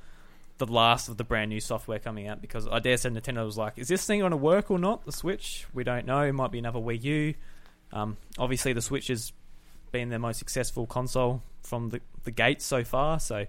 [0.58, 3.58] the last of the brand new software coming out because I dare say Nintendo was
[3.58, 6.22] like, "Is this thing going to work or not?" The Switch, we don't know.
[6.24, 7.34] It might be another Wii U.
[7.94, 9.32] Um, obviously, the Switch has
[9.92, 13.22] been their most successful console from the the gate so far.
[13.22, 13.46] So,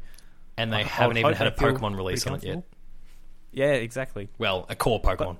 [0.56, 2.62] and they I- I haven't would even had a Pokemon release on it yet.
[3.52, 4.28] Yeah, exactly.
[4.38, 5.38] Well, a core Pokemon.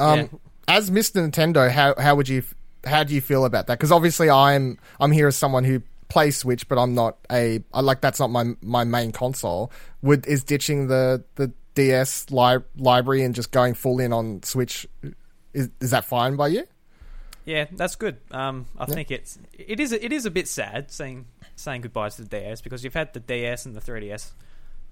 [0.00, 0.26] Um, Yeah.
[0.68, 1.28] As Mr.
[1.28, 2.44] Nintendo, how how would you
[2.84, 3.78] how do you feel about that?
[3.78, 7.80] Because obviously, I'm I'm here as someone who plays Switch, but I'm not a I
[7.80, 9.72] like that's not my my main console.
[10.02, 14.86] Would is ditching the the DS li- library and just going full in on Switch?
[15.52, 16.66] Is is that fine by you?
[17.44, 18.18] Yeah, that's good.
[18.30, 21.26] Um, I think it's it is it is a bit sad saying
[21.56, 24.30] saying goodbye to the DS because you've had the DS and the 3DS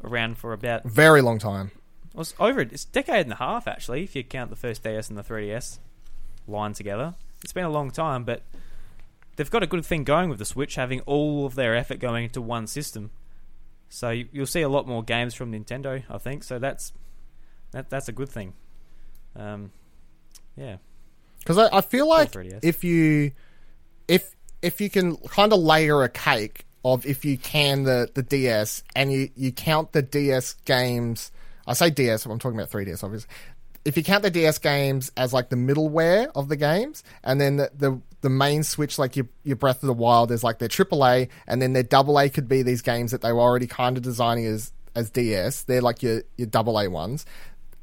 [0.02, 1.70] around for about Very long time.
[2.14, 2.60] Well, it's over.
[2.60, 5.22] It's a decade and a half actually, if you count the first DS and the
[5.22, 5.78] 3DS
[6.46, 7.14] line together.
[7.42, 8.42] It's been a long time, but
[9.36, 12.24] they've got a good thing going with the Switch, having all of their effort going
[12.24, 13.10] into one system.
[13.88, 16.44] So you, you'll see a lot more games from Nintendo, I think.
[16.44, 16.92] So that's
[17.70, 18.54] that that's a good thing.
[19.36, 19.70] Um,
[20.56, 20.78] yeah,
[21.38, 23.32] Because I, I feel like if you
[24.08, 28.22] if if you can kind of layer a cake of if you can the the
[28.22, 31.30] DS and you you count the DS games.
[31.68, 33.28] I say DS, I'm talking about 3DS, obviously.
[33.84, 37.56] If you count the DS games as like the middleware of the games, and then
[37.56, 40.68] the the, the main Switch, like your your Breath of the Wild, is like their
[40.68, 44.02] AAA, and then their AA could be these games that they were already kind of
[44.02, 45.62] designing as as DS.
[45.62, 47.24] They're like your your AA ones.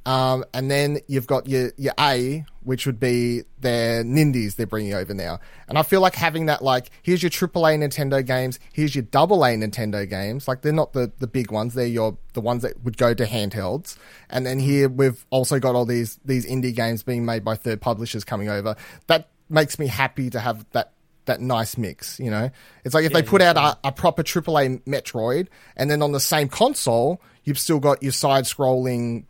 [0.06, 4.94] Um, and then you've got your, your A, which would be their Nindies they're bringing
[4.94, 5.40] over now.
[5.68, 9.56] And I feel like having that, like, here's your AAA Nintendo games, here's your AA
[9.56, 10.48] Nintendo games.
[10.48, 13.26] Like, they're not the, the big ones, they're your, the ones that would go to
[13.26, 13.98] handhelds.
[14.30, 17.82] And then here we've also got all these, these indie games being made by third
[17.82, 18.76] publishers coming over.
[19.08, 20.92] That makes me happy to have that
[21.26, 22.52] that nice mix, you know?
[22.84, 26.20] It's like if they put out a, a proper AAA Metroid, and then on the
[26.20, 29.26] same console, you've still got your side scrolling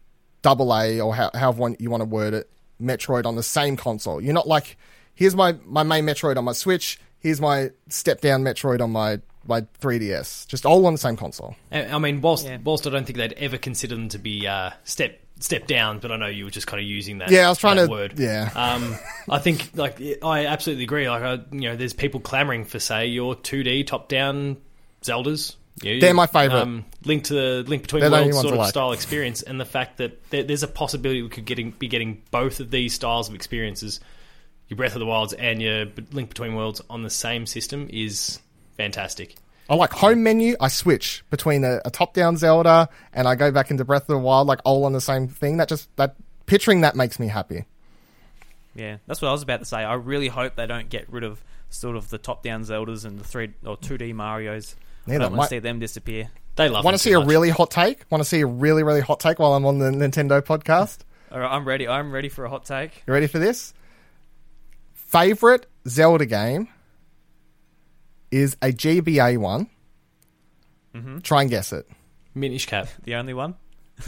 [0.46, 2.48] double A or how, however one, you want to word it,
[2.80, 4.22] Metroid on the same console.
[4.22, 4.78] You're not like,
[5.16, 9.20] here's my, my main Metroid on my Switch, here's my step down Metroid on my
[9.48, 11.56] my 3DS, just all on the same console.
[11.72, 12.58] I I mean, whilst Yeah.
[12.64, 16.12] whilst I don't think they'd ever consider them to be uh, step step down, but
[16.12, 17.30] I know you were just kind of using that.
[17.32, 18.20] Yeah, I was trying to- word.
[18.20, 18.50] yeah.
[18.56, 18.96] Um,
[19.30, 21.10] I think like I absolutely agree.
[21.10, 24.58] Like I, you know, there's people clamoring for say your 2D top down
[25.04, 25.56] Zeldas.
[25.82, 26.62] Yeah, They're my favourite.
[26.62, 28.70] Um, link to the link between They're the only worlds sort of like.
[28.70, 32.22] style experience, and the fact that there, there's a possibility we could getting, be getting
[32.32, 34.00] both of these styles of experiences,
[34.70, 38.40] your Breath of the Wilds and your Link Between Worlds on the same system is
[38.78, 39.36] fantastic.
[39.70, 40.56] I like home menu.
[40.60, 44.18] I switch between a, a top-down Zelda and I go back into Breath of the
[44.20, 45.58] Wild, like all on the same thing.
[45.58, 46.16] That just that
[46.46, 47.66] picturing that makes me happy.
[48.76, 49.78] Yeah, that's what I was about to say.
[49.78, 53.24] I really hope they don't get rid of sort of the top-down Zeldas and the
[53.24, 54.76] three or 2D Mario's.
[55.08, 56.30] Yeah, I don't want might- to see them disappear.
[56.56, 56.84] They love.
[56.84, 56.86] It.
[56.86, 57.30] Want to see too a much.
[57.30, 58.06] really hot take?
[58.10, 61.00] Want to see a really really hot take while I'm on the Nintendo podcast?
[61.32, 61.86] All right, I'm ready.
[61.88, 63.04] I'm ready for a hot take.
[63.06, 63.74] You ready for this?
[64.94, 66.68] Favorite Zelda game
[68.32, 69.70] is a GBA one.
[70.94, 71.20] Mm-hmm.
[71.20, 71.88] Try and guess it.
[72.34, 72.88] Minish Cap.
[73.04, 73.56] The only one.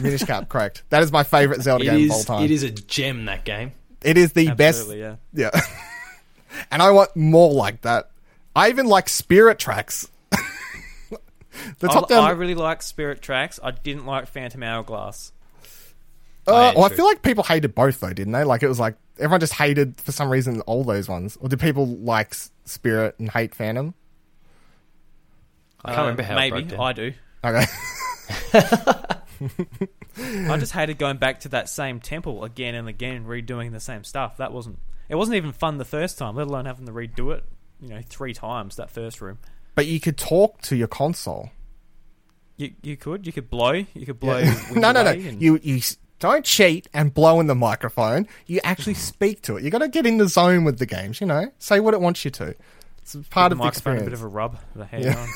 [0.00, 0.82] Minish Cap, correct.
[0.90, 2.24] That is my favorite Zelda It game of all is.
[2.26, 2.42] time.
[2.44, 3.24] It is a gem.
[3.26, 3.72] That game.
[4.02, 4.80] It is the best.
[4.80, 5.18] Absolutely, best.
[5.34, 5.50] yeah.
[5.54, 5.60] Yeah.
[6.70, 8.10] and I want more like that.
[8.56, 10.08] I even like Spirit Tracks.
[11.78, 12.24] The top I, down.
[12.24, 13.58] I really like Spirit Tracks.
[13.62, 15.32] I didn't like Phantom Hourglass.
[16.46, 18.44] Uh, Oh, well, I feel like people hated both though, didn't they?
[18.44, 21.36] Like it was like everyone just hated for some reason all those ones.
[21.40, 22.34] Or did people like
[22.64, 23.92] Spirit and hate Phantom?
[25.84, 26.80] I can't Uh, remember how it Maybe broke down.
[26.80, 27.12] I do.
[27.44, 27.64] Okay.
[30.50, 34.04] I just hated going back to that same temple again and again, redoing the same
[34.04, 34.36] stuff.
[34.38, 34.78] That wasn't.
[35.08, 37.44] It wasn't even fun the first time, let alone having to redo it.
[37.80, 39.38] You know, three times that first room.
[39.78, 41.50] But you could talk to your console.
[42.56, 44.38] You you could you could blow you could blow.
[44.38, 44.60] Yeah.
[44.74, 45.12] no, no, no.
[45.12, 45.80] and- You you
[46.18, 48.26] don't cheat and blow in the microphone.
[48.46, 49.62] You actually speak to it.
[49.62, 51.20] You got to get in the zone with the games.
[51.20, 52.56] You know, say what it wants you to.
[53.02, 54.04] It's part the of the microphone a experience.
[54.06, 54.58] bit of a rub.
[54.92, 55.26] Yeah.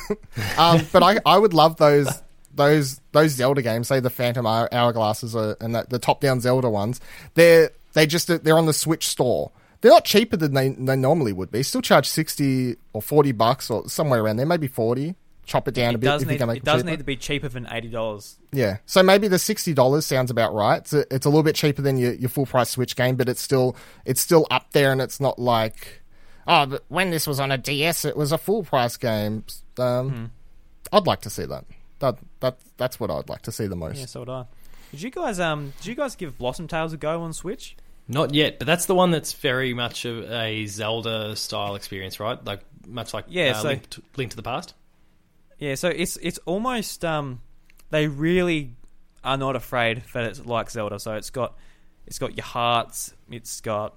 [0.58, 0.78] on.
[0.80, 2.20] um, but I, I would love those
[2.52, 6.68] those those Zelda games, say the Phantom Hourglasses or, and the, the top down Zelda
[6.68, 7.00] ones.
[7.34, 9.52] They're they just they're on the Switch store.
[9.82, 11.62] They're not cheaper than they, they normally would be.
[11.62, 15.16] Still charge sixty or forty bucks or somewhere around there, maybe forty.
[15.44, 16.90] Chop it down a bit need you can make it does cheaper.
[16.90, 18.38] need to be cheaper than eighty dollars.
[18.52, 20.78] Yeah, so maybe the sixty dollars sounds about right.
[20.78, 23.28] It's a, it's a little bit cheaper than your, your full price Switch game, but
[23.28, 23.74] it's still
[24.04, 26.02] it's still up there, and it's not like
[26.46, 29.44] oh, but when this was on a DS, it was a full price game.
[29.78, 30.30] Um,
[30.92, 31.64] I'd like to see that.
[31.98, 33.98] That that that's what I'd like to see the most.
[33.98, 34.44] Yeah, so would I.
[34.92, 37.76] Did you guys um did you guys give Blossom Tales a go on Switch?
[38.08, 42.42] Not yet, but that's the one that's very much of a Zelda style experience, right?
[42.44, 44.74] Like much like Yeah, uh, so- Link, to, Link to the Past.
[45.58, 47.40] Yeah, so it's it's almost um
[47.90, 48.74] they really
[49.22, 50.98] are not afraid that it's like Zelda.
[50.98, 51.56] So it's got
[52.06, 53.96] it's got your hearts, it's got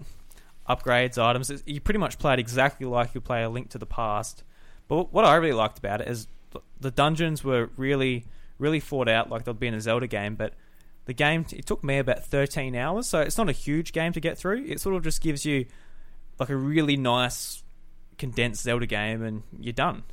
[0.69, 1.49] upgrades, items.
[1.49, 4.43] It's, you pretty much play it exactly like you play a Link to the Past.
[4.87, 6.27] But what I really liked about it is
[6.79, 8.25] the dungeons were really
[8.59, 10.53] really thought out like they'd be in a Zelda game, but
[11.05, 14.19] the game it took me about 13 hours, so it's not a huge game to
[14.19, 14.65] get through.
[14.65, 15.65] It sort of just gives you
[16.39, 17.63] like a really nice
[18.17, 20.03] condensed Zelda game and you're done.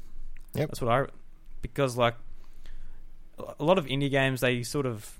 [0.55, 0.68] Yep.
[0.68, 1.07] That's what I
[1.62, 2.14] because like
[3.59, 5.18] a lot of indie games they sort of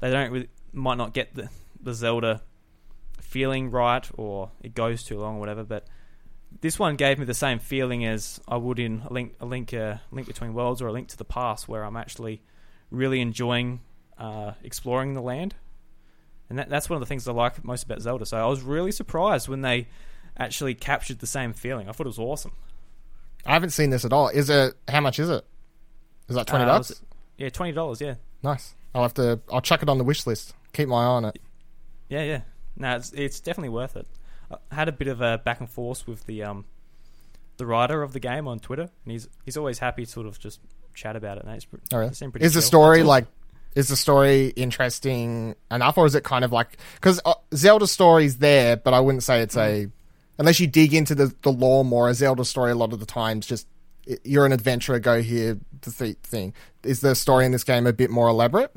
[0.00, 1.48] they don't really, might not get the
[1.80, 2.42] the Zelda
[3.20, 5.86] feeling right or it goes too long or whatever but
[6.60, 9.72] this one gave me the same feeling as I would in a link a link
[9.72, 12.42] uh, link between worlds or a link to the past where I'm actually
[12.90, 13.80] really enjoying
[14.22, 15.54] uh, exploring the land
[16.48, 18.62] and that, that's one of the things I like most about Zelda so I was
[18.62, 19.88] really surprised when they
[20.38, 22.52] actually captured the same feeling I thought it was awesome
[23.44, 24.28] I haven't seen this at all.
[24.28, 25.44] Is it how much is it?
[26.28, 26.98] Is that twenty Uh, was it-
[27.36, 28.14] yeah twenty dollars yeah
[28.44, 28.74] Nice.
[28.94, 29.40] I'll have to.
[29.52, 30.52] I'll chuck it on the wish list.
[30.72, 31.38] Keep my eye on it.
[32.08, 32.40] Yeah, yeah.
[32.76, 34.06] No, it's it's definitely worth it.
[34.70, 36.64] I had a bit of a back and forth with the um
[37.56, 40.38] the writer of the game on Twitter, and he's he's always happy to sort of
[40.38, 40.60] just
[40.94, 41.44] chat about it.
[41.44, 42.10] And Oh, really?
[42.10, 43.26] they seem Is the story like?
[43.74, 48.38] Is the story interesting enough, or is it kind of like because uh, Zelda story's
[48.38, 49.88] there, but I wouldn't say it's a
[50.38, 52.08] unless you dig into the the lore more.
[52.08, 53.66] A Zelda story a lot of the times just
[54.24, 56.54] you're an adventurer, go here th- thing.
[56.82, 58.74] Is the story in this game a bit more elaborate?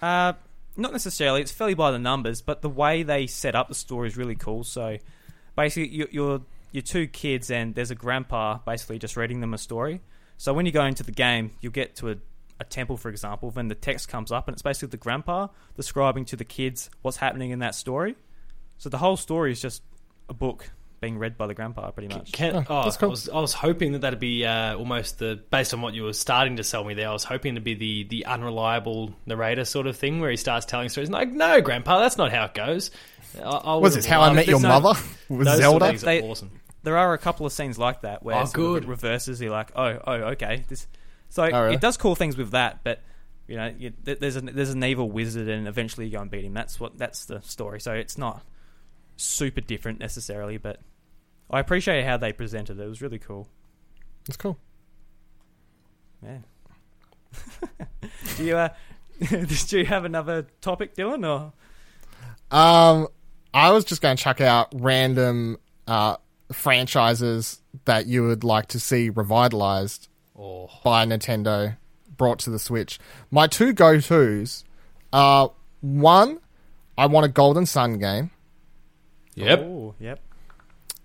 [0.00, 0.32] Uh,
[0.76, 1.42] not necessarily.
[1.42, 4.34] It's fairly by the numbers, but the way they set up the story is really
[4.34, 4.64] cool.
[4.64, 4.98] So
[5.56, 6.40] basically, you, you're
[6.72, 10.00] you're two kids, and there's a grandpa basically just reading them a story.
[10.38, 12.16] So when you go into the game, you'll get to a,
[12.62, 16.24] a temple, for example, then the text comes up, and it's basically the grandpa describing
[16.26, 18.16] to the kids what's happening in that story.
[18.78, 19.82] So the whole story is just
[20.28, 22.30] a book being read by the grandpa, pretty much.
[22.32, 23.08] Can, Oh, oh, cool.
[23.08, 26.04] I was I was hoping that that'd be uh, almost the based on what you
[26.04, 27.08] were starting to sell me there.
[27.08, 30.64] I was hoping to be the the unreliable narrator sort of thing where he starts
[30.64, 31.10] telling stories.
[31.10, 32.90] Like, no, Grandpa, that's not how it goes.
[33.38, 35.86] I, I Was this how I met your no- mother with Those sort of Zelda?
[35.88, 36.50] things are They- awesome.
[36.84, 38.82] there are a couple of scenes like that where Oh, it good.
[38.84, 39.40] it reverses.
[39.40, 40.64] You're like, oh, oh, okay.
[40.68, 40.86] This,
[41.32, 41.76] so really?
[41.76, 43.00] it does cool things with that, but
[43.48, 46.44] you know, you, there's an there's an evil wizard, and eventually you go and beat
[46.44, 46.52] him.
[46.52, 47.80] That's what that's the story.
[47.80, 48.42] So it's not
[49.16, 50.80] super different necessarily, but
[51.50, 52.82] I appreciate how they presented it.
[52.82, 53.48] It was really cool.
[54.28, 54.58] It's cool.
[56.22, 56.38] Yeah.
[58.36, 58.68] do you uh,
[59.18, 61.26] did you have another topic, Dylan?
[61.26, 61.54] Or
[62.54, 63.08] Um,
[63.54, 65.56] I was just going to chuck out random
[65.86, 66.16] uh,
[66.52, 70.08] franchises that you would like to see revitalized
[70.42, 71.76] Oh, by Nintendo,
[72.16, 72.98] brought to the Switch.
[73.30, 74.64] My two go tos
[75.12, 76.40] are one,
[76.98, 78.30] I want a Golden Sun game.
[79.34, 79.60] yep.
[79.60, 80.20] Oh, yep.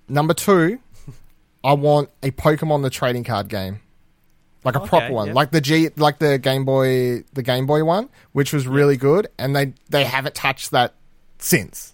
[0.09, 0.79] Number two,
[1.63, 3.81] I want a Pokemon the trading card game,
[4.63, 5.35] like a Okay, proper one, yep.
[5.35, 9.27] like the G, like the Game Boy, the Game Boy one, which was really good,
[9.37, 10.93] and they they haven't touched that
[11.39, 11.93] since.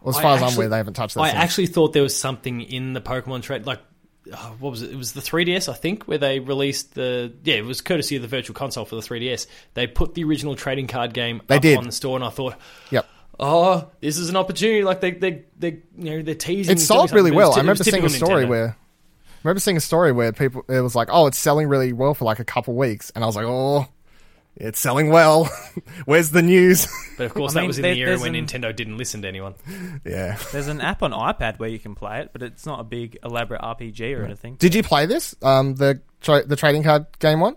[0.00, 1.20] Well, as I far as I'm aware, they haven't touched that.
[1.22, 1.42] I since.
[1.42, 3.80] actually thought there was something in the Pokemon trade, like
[4.32, 4.90] oh, what was it?
[4.92, 8.22] It was the 3DS, I think, where they released the yeah, it was courtesy of
[8.22, 9.46] the Virtual Console for the 3DS.
[9.74, 11.78] They put the original trading card game They up did.
[11.78, 12.54] on the store, and I thought,
[12.90, 13.06] Yep.
[13.40, 14.82] oh, this is an opportunity.
[14.84, 16.76] Like they they they you know they're teasing.
[16.76, 17.50] It sold really but it was well.
[17.52, 18.48] ty- I remember seeing a story Nintendo.
[18.48, 21.92] where, I remember seeing a story where people it was like, oh, it's selling really
[21.92, 23.86] well for like a couple weeks, and I was like, oh,
[24.56, 25.44] it's selling well.
[26.04, 26.86] Where's the news?
[27.16, 28.74] But of course, I that mean, was in there- the era there's when an- Nintendo
[28.74, 29.54] didn't listen to anyone.
[30.04, 30.36] yeah.
[30.50, 33.18] There's an app on iPad where you can play it, but it's not a big
[33.22, 34.56] elaborate RPG or anything.
[34.56, 35.32] Did you play this?
[35.40, 37.54] Um, the tra- the trading card game one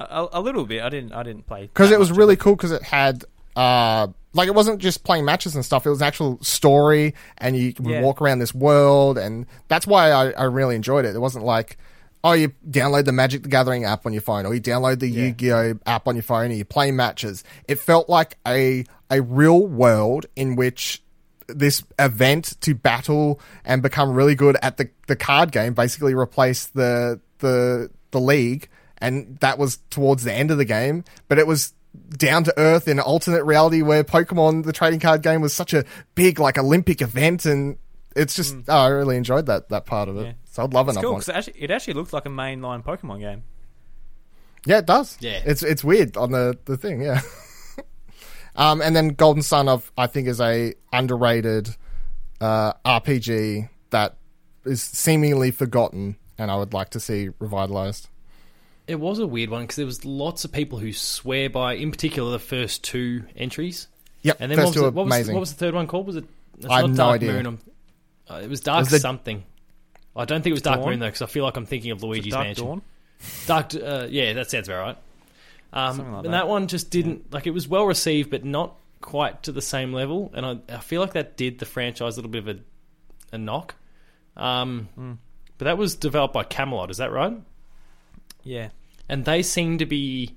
[0.00, 0.82] A, a, a little bit.
[0.82, 1.12] I didn't.
[1.12, 3.24] I didn't play because that it was much of really cool because it had
[3.54, 5.86] uh like it wasn't just playing matches and stuff.
[5.86, 8.00] It was an actual story, and you would Yeah.
[8.00, 11.14] walk around this world, and that's why I, I really enjoyed it.
[11.14, 11.78] It wasn't like.
[12.22, 15.08] Oh, you download the Magic the Gathering app on your phone, or you download the
[15.08, 17.44] Yu-Gi-Oh app on your phone, and you play matches.
[17.66, 21.02] It felt like a a real world in which
[21.48, 26.74] this event to battle and become really good at the, the card game basically replaced
[26.74, 28.68] the the the league
[28.98, 31.72] and that was towards the end of the game but it was
[32.10, 35.84] down to earth in alternate reality where pokemon the trading card game was such a
[36.14, 37.76] big like olympic event and
[38.16, 40.32] it's just oh, i really enjoyed that that part of it Yeah.
[40.50, 42.30] so i'd love It's another cool one 'cause it actually, it actually looks like a
[42.30, 43.44] mainline Pokemon game.
[44.66, 45.16] Yeah, it does.
[45.20, 45.40] Yeah.
[45.46, 47.00] it's it's weird on the the thing.
[47.00, 47.22] Yeah.
[48.56, 51.70] um, and then Golden Sun of I think is a underrated
[52.40, 54.16] uh, RPG that
[54.66, 58.08] is seemingly forgotten, and I would like to see revitalized.
[58.86, 61.90] It was a weird one because there was lots of people who swear by, in
[61.90, 63.86] particular, the first two entries.
[64.22, 65.34] Yep, And then first what was, two the, what, was, amazing.
[65.36, 66.06] what was the third one called?
[66.06, 66.24] Was it?
[66.58, 67.42] It's I have not no Dark idea.
[67.42, 67.60] Moon.
[68.30, 69.42] Uh, it was Dark Was something.
[70.16, 70.90] I don't think it was Dark Dawn?
[70.90, 72.66] Moon though, because I feel like I'm thinking of Luigi's Dark Mansion.
[72.66, 72.82] Dawn.
[73.46, 74.96] Dark, uh, yeah, that sounds about right.
[75.72, 76.30] Um, like and that.
[76.30, 79.92] that one just didn't like it was well received, but not quite to the same
[79.92, 80.30] level.
[80.34, 82.60] And I, I feel like that did the franchise a little bit of a,
[83.36, 83.74] a knock.
[84.36, 85.12] Um, Hmm.
[85.58, 87.34] But that was developed by Camelot, is that right?
[88.42, 88.70] Yeah.
[89.10, 90.36] and they seem to be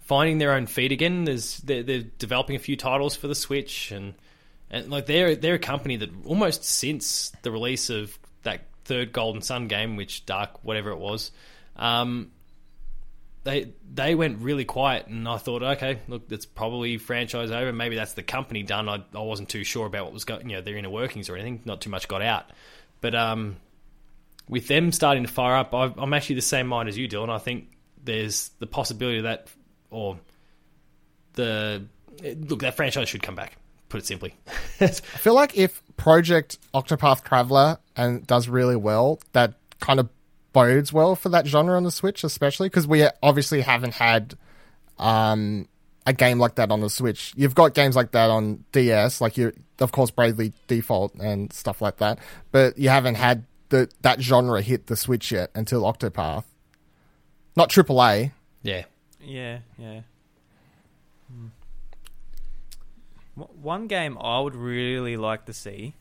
[0.00, 1.24] finding their own feet again.
[1.24, 4.14] There's they're, they're developing a few titles for the Switch, and
[4.70, 9.42] and like they're they're a company that almost since the release of that third Golden
[9.42, 11.30] Sun game, which Dark whatever it was,
[11.76, 12.30] um,
[13.44, 17.72] they they went really quiet, and I thought, okay, look, that's probably franchise over.
[17.72, 18.88] Maybe that's the company done.
[18.88, 21.36] I, I wasn't too sure about what was going, you know, their inner workings or
[21.36, 21.62] anything.
[21.64, 22.50] Not too much got out,
[23.00, 23.56] but um,
[24.48, 27.30] with them starting to fire up, I, I'm actually the same mind as you, Dylan.
[27.30, 27.68] I think
[28.02, 29.48] there's the possibility that,
[29.90, 30.18] or
[31.34, 31.84] the
[32.22, 33.56] look, that franchise should come back.
[33.88, 34.34] Put it simply.
[34.80, 40.08] I feel like if Project Octopath Traveler and does really well, that kind of
[40.52, 44.34] bodes well for that genre on the Switch, especially because we obviously haven't had
[44.98, 45.68] um,
[46.06, 47.32] a game like that on the Switch.
[47.36, 51.80] You've got games like that on DS, like you, of course, Bravely Default and stuff
[51.80, 52.18] like that,
[52.50, 56.44] but you haven't had the that genre hit the Switch yet until Octopath.
[57.56, 58.32] Not AAA.
[58.62, 58.84] yeah,
[59.20, 60.00] Yeah, yeah.
[61.30, 61.46] Hmm.
[61.46, 61.50] W-
[63.36, 65.94] One game I would really like to see.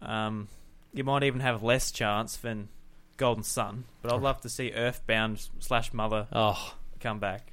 [0.00, 0.48] Um,
[0.92, 2.68] you might even have less chance than
[3.16, 7.52] Golden Sun, but I'd love to see Earthbound slash Mother oh, come back.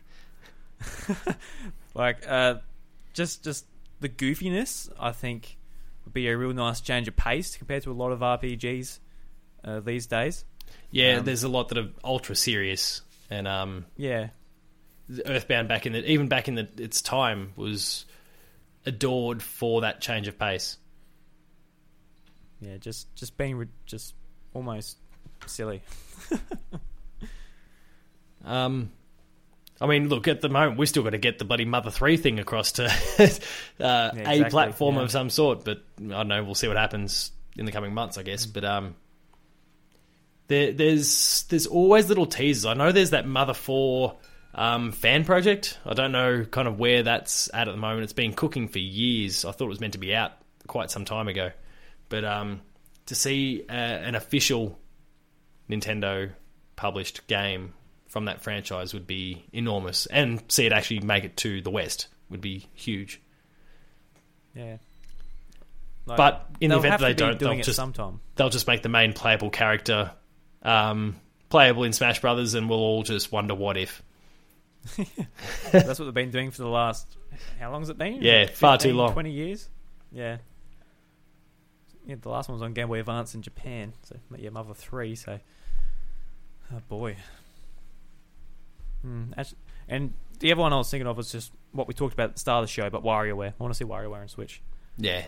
[1.95, 2.55] like, uh,
[3.13, 3.65] just just
[3.99, 5.57] the goofiness, I think,
[6.05, 8.99] would be a real nice change of pace compared to a lot of RPGs
[9.63, 10.45] uh, these days.
[10.91, 11.17] yeah.
[11.17, 14.29] Um, there's a lot that are ultra serious, and um, Yeah,
[15.25, 18.05] Earthbound back in the even back in the its time was
[18.85, 20.77] adored for that change of pace.
[22.59, 24.15] yeah, just just being re- just
[24.53, 24.97] almost
[25.47, 25.81] silly.
[28.43, 28.91] Um,
[29.79, 32.17] I mean, look at the moment we're still got to get the bloody Mother Three
[32.17, 32.85] thing across to
[33.19, 33.27] uh,
[33.79, 35.01] a exactly, platform yeah.
[35.01, 35.63] of some sort.
[35.65, 36.43] But I don't know.
[36.43, 38.45] We'll see what happens in the coming months, I guess.
[38.45, 38.95] But um,
[40.47, 42.65] there, there's there's always little teasers.
[42.65, 44.17] I know there's that Mother Four
[44.55, 45.77] um, fan project.
[45.85, 48.03] I don't know kind of where that's at at the moment.
[48.03, 49.45] It's been cooking for years.
[49.45, 50.31] I thought it was meant to be out
[50.67, 51.51] quite some time ago,
[52.09, 52.61] but um,
[53.07, 54.77] to see uh, an official
[55.69, 56.31] Nintendo
[56.75, 57.73] published game
[58.07, 62.07] from that franchise would be enormous, and see it actually make it to the West
[62.29, 63.21] would be huge.
[64.53, 64.77] Yeah.
[66.05, 68.19] Like, But in the event that they don't, they'll just- sometime.
[68.35, 70.11] They'll just make the main playable character
[70.63, 71.15] um,
[71.49, 74.01] playable in Smash Brothers, and we'll all just wonder what if.
[75.71, 77.17] That's what they've been doing for the last.
[77.59, 78.21] How long has it been?
[78.21, 79.13] Yeah, far too long.
[79.13, 79.69] Twenty years.
[80.11, 80.37] Yeah.
[82.05, 83.93] Yeah, the last one was on Game Boy Advance in Japan.
[84.03, 85.15] So yeah, Mother Three.
[85.15, 85.39] So,
[86.73, 87.15] oh boy.
[89.03, 89.55] Hmm, actu-
[89.87, 92.33] and the other one I was thinking of was just what we talked about at
[92.35, 93.49] the start of the show, but WarioWare.
[93.49, 94.61] I want to see WarioWare on Switch.
[94.97, 95.23] Yeah,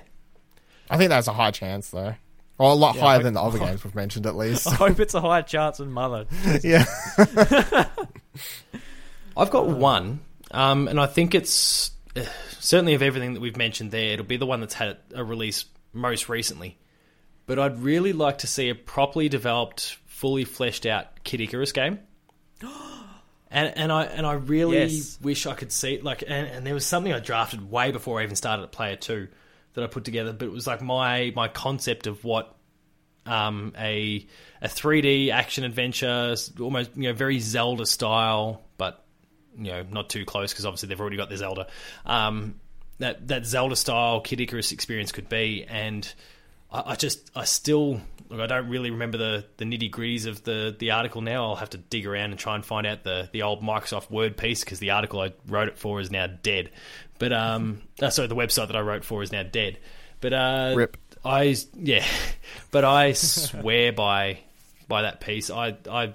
[0.90, 2.16] I think that's a high chance though,
[2.58, 4.68] or a lot Yeah, higher I- than the other games we've mentioned at least.
[4.68, 6.26] I hope it's a higher chance than Mother.
[6.64, 6.86] yeah,
[9.36, 10.20] I've got one,
[10.52, 12.22] um, and I think it's uh,
[12.60, 14.14] certainly of everything that we've mentioned there.
[14.14, 16.78] It'll be the one that's had a release most recently.
[17.46, 22.00] But I'd really like to see a properly developed, fully fleshed out Kid Icarus game.
[23.56, 25.20] And, and I and I really Yes.
[25.22, 28.24] wish I could see like and, and there was something I drafted way before I
[28.24, 29.28] even started at Player Two
[29.76, 32.56] that I put together, but it was like my my concept of what
[33.28, 34.26] um, a
[34.60, 39.03] a 3D action adventure, almost you know very Zelda style, but
[39.58, 41.68] you know not too close because obviously they've already got their Zelda.
[42.06, 42.56] Um,
[43.00, 46.12] that that Zelda style Kid Icarus experience could be, and
[46.72, 50.44] I, I just I still look, I don't really remember the, the nitty gritties of
[50.44, 51.46] the, the article now.
[51.46, 54.38] I'll have to dig around and try and find out the, the old Microsoft Word
[54.38, 56.72] piece because the article I wrote it for is now dead.
[57.20, 59.80] But um, uh, sorry, the website that I wrote for is now dead.
[60.20, 60.98] But uh, Rip.
[61.24, 62.06] I yeah,
[62.72, 64.40] but I swear by
[64.88, 65.50] by that piece.
[65.50, 66.14] I I,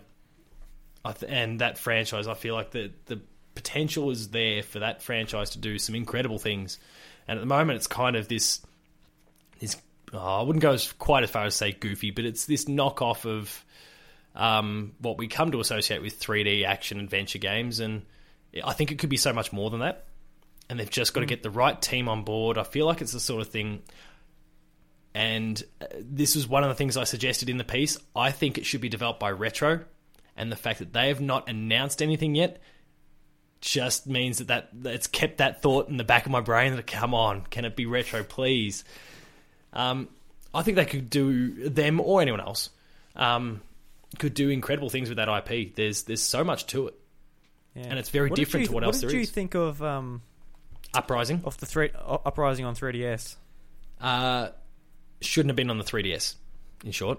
[1.05, 2.27] I th- and that franchise.
[2.27, 3.21] I feel like the the
[3.59, 6.79] potential is there for that franchise to do some incredible things.
[7.27, 8.65] And at the moment, it's kind of this
[9.59, 9.77] this.
[10.13, 13.27] Oh, I wouldn't go as quite as far as say goofy, but it's this knockoff
[13.27, 13.65] of
[14.35, 18.03] um, what we come to associate with 3D action adventure games, and
[18.65, 20.07] I think it could be so much more than that.
[20.71, 22.57] And they've just got to get the right team on board.
[22.59, 23.83] I feel like it's the sort of thing
[25.15, 27.99] and uh, this was one of the things I suggested in the piece.
[28.15, 29.85] I think it should be developed by Retro,
[30.37, 32.63] and the fact that they have not announced anything yet
[33.61, 36.77] just means that, that that it's kept that thought in the back of my brain
[36.77, 38.85] that come on, can it be Retro, please?
[39.73, 40.09] Um,
[40.55, 42.71] I think they could do them or anyone else
[43.17, 43.61] um,
[44.19, 45.75] could do incredible things with that IP.
[45.75, 46.95] There's there's so much to it.
[47.75, 47.83] Yeah.
[47.91, 49.13] And it's very What different you- to what else there is.
[49.15, 50.23] What did you think of um,
[50.95, 53.37] Uprising of the three uh, Uprising on 3DS?
[54.01, 54.49] uh,
[55.21, 56.35] shouldn't have been on the 3DS.
[56.85, 57.19] In short,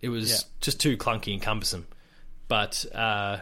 [0.00, 0.36] it was Yeah.
[0.60, 1.86] just too clunky and cumbersome.
[2.46, 3.38] But uh,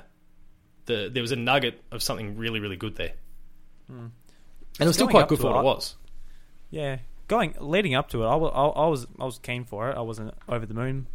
[0.86, 3.12] the there was a nugget of something really really good there,
[3.88, 4.12] and
[4.80, 5.96] it was still quite good for it, what it was.
[6.70, 9.96] Yeah, going leading up to it, I I, I was I was keen for it.
[9.96, 11.06] I wasn't over the moon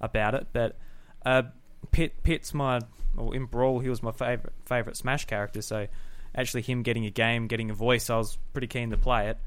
[0.00, 0.76] about it, but
[1.24, 1.42] uh,
[1.90, 2.80] Pit Pit's my
[3.14, 3.80] well in Brawl.
[3.80, 5.62] He was my favorite favorite Smash character.
[5.62, 5.86] So
[6.34, 9.38] actually, him getting a game, getting a voice, I was pretty keen to play it,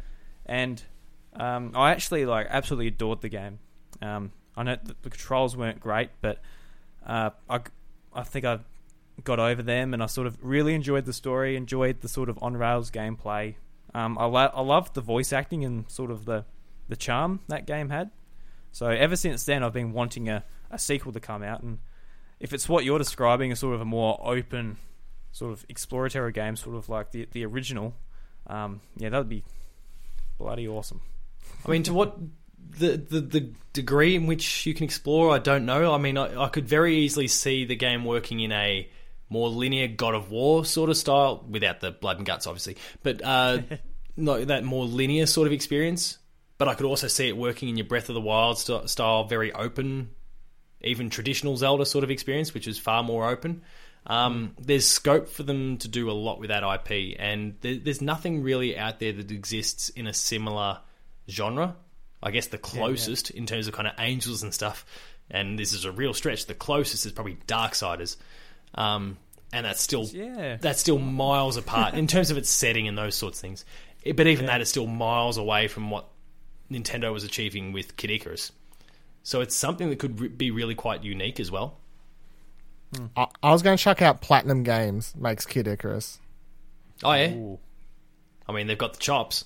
[0.45, 0.81] and
[1.33, 3.59] um, I actually like absolutely adored the game.
[4.01, 6.39] Um, I know that the controls weren't great, but
[7.05, 7.61] uh, I
[8.13, 8.59] I think I
[9.23, 12.37] got over them, and I sort of really enjoyed the story, enjoyed the sort of
[12.41, 13.55] on rails gameplay.
[13.93, 16.45] Um, I lo- I loved the voice acting and sort of the
[16.87, 18.11] the charm that game had.
[18.71, 21.79] So ever since then, I've been wanting a, a sequel to come out, and
[22.39, 24.77] if it's what you're describing, a sort of a more open,
[25.31, 27.95] sort of exploratory game, sort of like the the original,
[28.47, 29.43] um, yeah, that would be
[30.37, 31.01] bloody awesome.
[31.65, 32.17] I mean, to what
[32.77, 35.93] the, the the degree in which you can explore, I don't know.
[35.93, 38.89] I mean, I, I could very easily see the game working in a
[39.29, 43.23] more linear God of War sort of style, without the blood and guts, obviously, but
[43.23, 43.59] uh,
[44.17, 46.17] no, that more linear sort of experience.
[46.57, 49.23] But I could also see it working in your Breath of the Wild st- style,
[49.23, 50.09] very open,
[50.81, 53.61] even traditional Zelda sort of experience, which is far more open.
[54.05, 58.01] Um, there's scope for them to do a lot with that IP, and there, there's
[58.01, 60.79] nothing really out there that exists in a similar
[61.29, 61.75] genre.
[62.21, 64.85] I guess the closest in terms of kind of angels and stuff,
[65.29, 66.45] and this is a real stretch.
[66.45, 68.17] The closest is probably Darksiders,
[68.75, 69.17] um,
[69.51, 70.57] and that's still Yeah.
[70.61, 73.65] that's still miles apart in terms of its setting and those sorts of things.
[74.03, 76.07] It- but even that is still miles away from what
[76.71, 78.51] Nintendo was achieving with Kid Icarus.
[79.23, 81.77] So it's something that could re- be really quite unique as well.
[83.15, 86.19] I, I was going to chuck out Platinum Games makes Kid Icarus.
[87.03, 87.59] Oh yeah, Ooh.
[88.47, 89.45] I mean they've got the chops.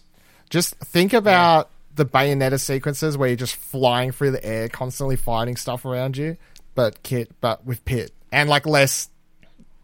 [0.49, 5.55] Just think about the Bayonetta sequences where you're just flying through the air, constantly fighting
[5.57, 6.37] stuff around you.
[6.75, 9.09] but Kit, but with Pit, and like less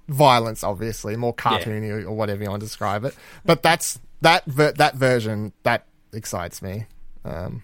[0.10, 3.16] violence, obviously, more cartoony or, or whatever you want to describe it.
[3.46, 6.86] But that's that ver- that version that excites me.
[7.24, 7.64] Um,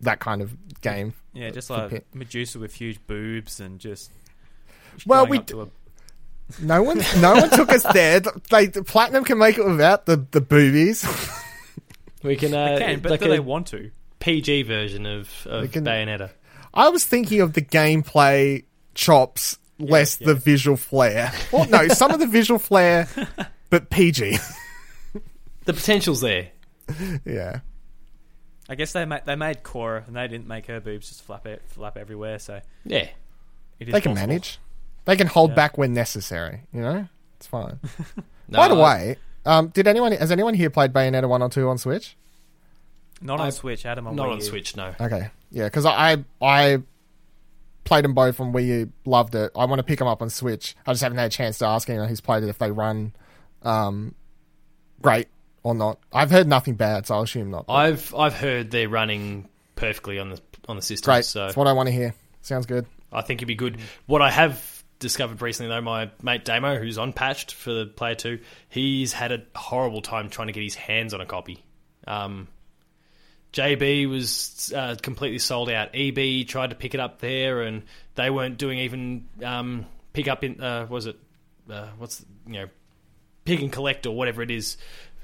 [0.00, 1.14] that kind of game.
[1.32, 2.06] Yeah, just like Pit.
[2.14, 4.10] Medusa with huge boobs and just.
[5.06, 5.68] Well, we up to a-
[6.60, 8.20] No one, no one took us there.
[8.50, 11.04] Like Platinum can make it without the the boobies.
[12.22, 13.90] We can, uh, can, but like do they want to?
[14.18, 16.30] PG version of, of can- Bayonetta.
[16.74, 21.32] I was thinking of the gameplay chops, less the visual flair.
[21.52, 23.08] Well, no, some of the visual flair,
[23.70, 24.38] but PG.
[25.64, 26.48] The potential's there.
[27.24, 27.60] yeah.
[28.70, 31.46] I guess they made they made Korra and they didn't make her boobs just flap
[31.46, 32.38] it, flap everywhere.
[32.38, 33.08] So Yeah.
[33.78, 34.14] it is They can possible.
[34.28, 34.58] manage.
[35.06, 35.56] They can hold Yeah.
[35.56, 36.62] back when necessary.
[36.72, 37.78] You know, it's fine.
[38.50, 41.50] No, By the I- way, um, did anyone has anyone here played Bayonetta one or
[41.50, 42.16] two on Switch?
[43.20, 44.06] Not on I- Switch, Adam.
[44.06, 44.42] On not Wii on U.
[44.44, 44.94] Switch, no.
[44.98, 46.78] Okay, yeah, because I I
[47.88, 49.50] played them both on Wii U, loved it.
[49.56, 50.76] I want to pick them up on Switch.
[50.86, 53.12] I just haven't had a chance to ask anyone who's played it if they run
[53.62, 54.14] um,
[55.02, 55.28] great
[55.62, 55.98] or not.
[56.12, 57.64] I've heard nothing bad, so I'll assume not.
[57.68, 61.12] I've I've heard they're running perfectly on the on the system.
[61.12, 62.14] great, So that's what I want to hear.
[62.42, 62.86] Sounds good.
[63.10, 63.78] I think it'd be good.
[64.06, 68.14] What I have discovered recently, though, my mate Damo, who's on patched for the player
[68.14, 71.64] two, he's had a horrible time trying to get his hands on a copy.
[72.06, 72.48] Um,
[73.52, 75.90] JB was uh, completely sold out.
[75.94, 77.82] EB tried to pick it up there, and
[78.14, 80.60] they weren't doing even um, pick up in.
[80.60, 81.16] Uh, was it
[81.70, 82.66] uh, what's you know
[83.44, 84.76] pick and collect or whatever it is?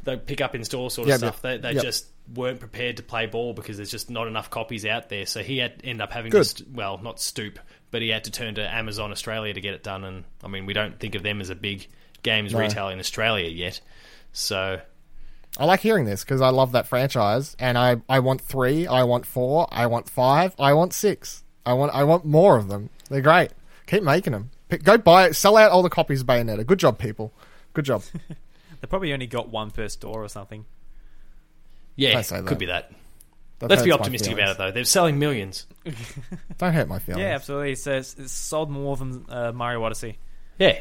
[0.04, 1.40] They pick up in store sort of Yep, stuff.
[1.44, 1.82] yep, They, they yep.
[1.82, 5.24] just weren't prepared to play ball because there's just not enough copies out there.
[5.24, 6.42] So he had end up having Good.
[6.42, 7.58] to st- well, not stoop,
[7.90, 10.04] but he had to turn to Amazon Australia to get it done.
[10.04, 11.86] And I mean, we don't think of them as a big
[12.22, 12.58] games No.
[12.58, 13.80] retailer in Australia yet.
[14.34, 14.78] So
[15.58, 19.04] I like hearing this because I love that franchise, and I, I want three, I
[19.04, 21.44] want four, I want five, I want six.
[21.66, 22.90] I want I want more of them.
[23.08, 23.50] They're great.
[23.86, 24.50] Keep making them.
[24.68, 25.34] Pick, go buy it.
[25.34, 26.66] Sell out all the copies of Bayonetta.
[26.66, 27.32] Good job, people.
[27.72, 28.02] Good job.
[28.80, 30.66] They probably only got one per store or something.
[31.96, 32.46] yeah, Don't say that.
[32.46, 32.92] could be that.
[33.60, 34.72] That Let's be optimistic about it though.
[34.72, 35.66] They're selling millions.
[36.58, 37.22] Don't hurt my feelings.
[37.22, 37.72] Yeah, absolutely.
[37.72, 40.18] It says it's sold more than uh, Mario Odyssey.
[40.58, 40.80] Yeah,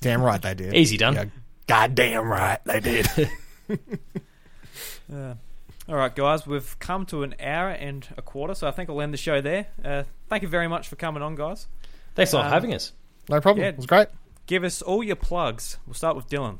[0.00, 0.72] Damn right they did.
[0.74, 1.14] easy done.
[1.16, 1.24] Yeah,
[1.66, 3.06] goddamn right they did.
[3.70, 5.34] Uh,
[5.88, 9.00] all right, guys, we've come to an hour and a quarter, so I think I'll
[9.00, 9.66] end the show there.
[9.84, 11.66] Uh, thank you very much for coming on, guys.
[12.14, 12.92] Thanks a for Um, having us.
[13.28, 13.62] no problem.
[13.62, 13.70] Yeah.
[13.70, 14.08] It was great.
[14.46, 15.78] Give us all your plugs.
[15.86, 16.58] We'll start with Dylan.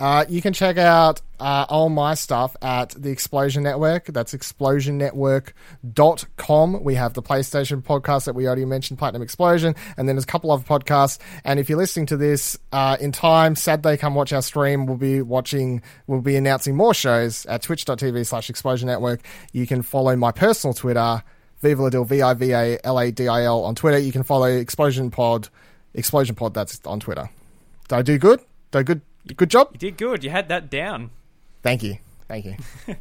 [0.00, 4.06] Uh, you can check out uh, all my stuff at the Explosion Network.
[4.06, 6.82] That's explosionnetwork.com.
[6.82, 10.28] We have the PlayStation podcast that we already mentioned, Platinum Explosion, and then there's a
[10.28, 11.18] couple other podcasts.
[11.44, 14.86] And if you're listening to this uh, in time, Saturday, come watch our stream.
[14.86, 19.20] We'll be watching, we'll be announcing more shows at twitch.tv slash explosion network.
[19.52, 21.22] You can follow my personal Twitter,
[21.60, 23.98] Viva Ladil, V I V A L A D I L on Twitter.
[23.98, 25.48] You can follow Explosion Pod,
[25.94, 27.30] Explosion Pod, that's on Twitter.
[27.88, 28.40] Did I do good?
[28.70, 29.00] Did I good?
[29.36, 29.70] Good job?
[29.72, 30.22] You did good.
[30.24, 31.10] You had that down.
[31.62, 31.96] Thank you.
[32.28, 32.56] Thank you.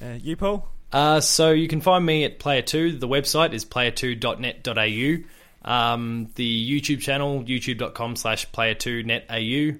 [0.00, 0.64] Uh, you, Paul?
[0.92, 2.96] Uh, so you can find me at Player Two.
[2.96, 5.24] The website is player2.net.au.
[5.68, 9.78] Um, the YouTube channel youtube.com slash player2netau,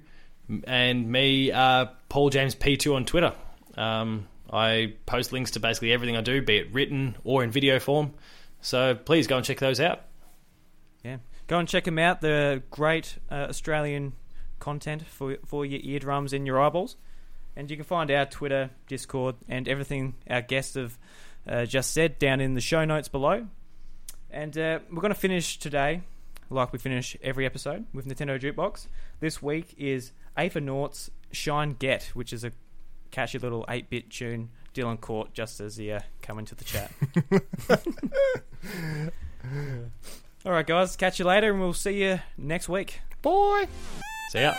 [0.64, 3.32] and me uh, Paul James P2 on Twitter.
[3.76, 7.78] Um, I post links to basically everything I do, be it written or in video
[7.78, 8.14] form.
[8.60, 10.00] So please go and check those out.
[11.04, 11.18] Yeah.
[11.46, 12.20] Go and check them out.
[12.20, 14.14] They're great uh, Australian
[14.58, 16.96] content for for your eardrums and your eyeballs.
[17.56, 20.96] And you can find our Twitter, Discord, and everything our guests have
[21.48, 23.48] uh, just said down in the show notes below.
[24.30, 26.02] And uh, we're going to finish today,
[26.50, 28.86] like we finish every episode, with Nintendo Jukebox.
[29.18, 32.52] This week is Aethernaut's Shine Get, which is a
[33.10, 36.92] catchy little 8 bit tune Dylan caught just as he uh, come into the chat.
[40.44, 43.00] All right, guys, catch you later, and we'll see you next week.
[43.22, 43.66] Boy.
[44.28, 44.54] See ya.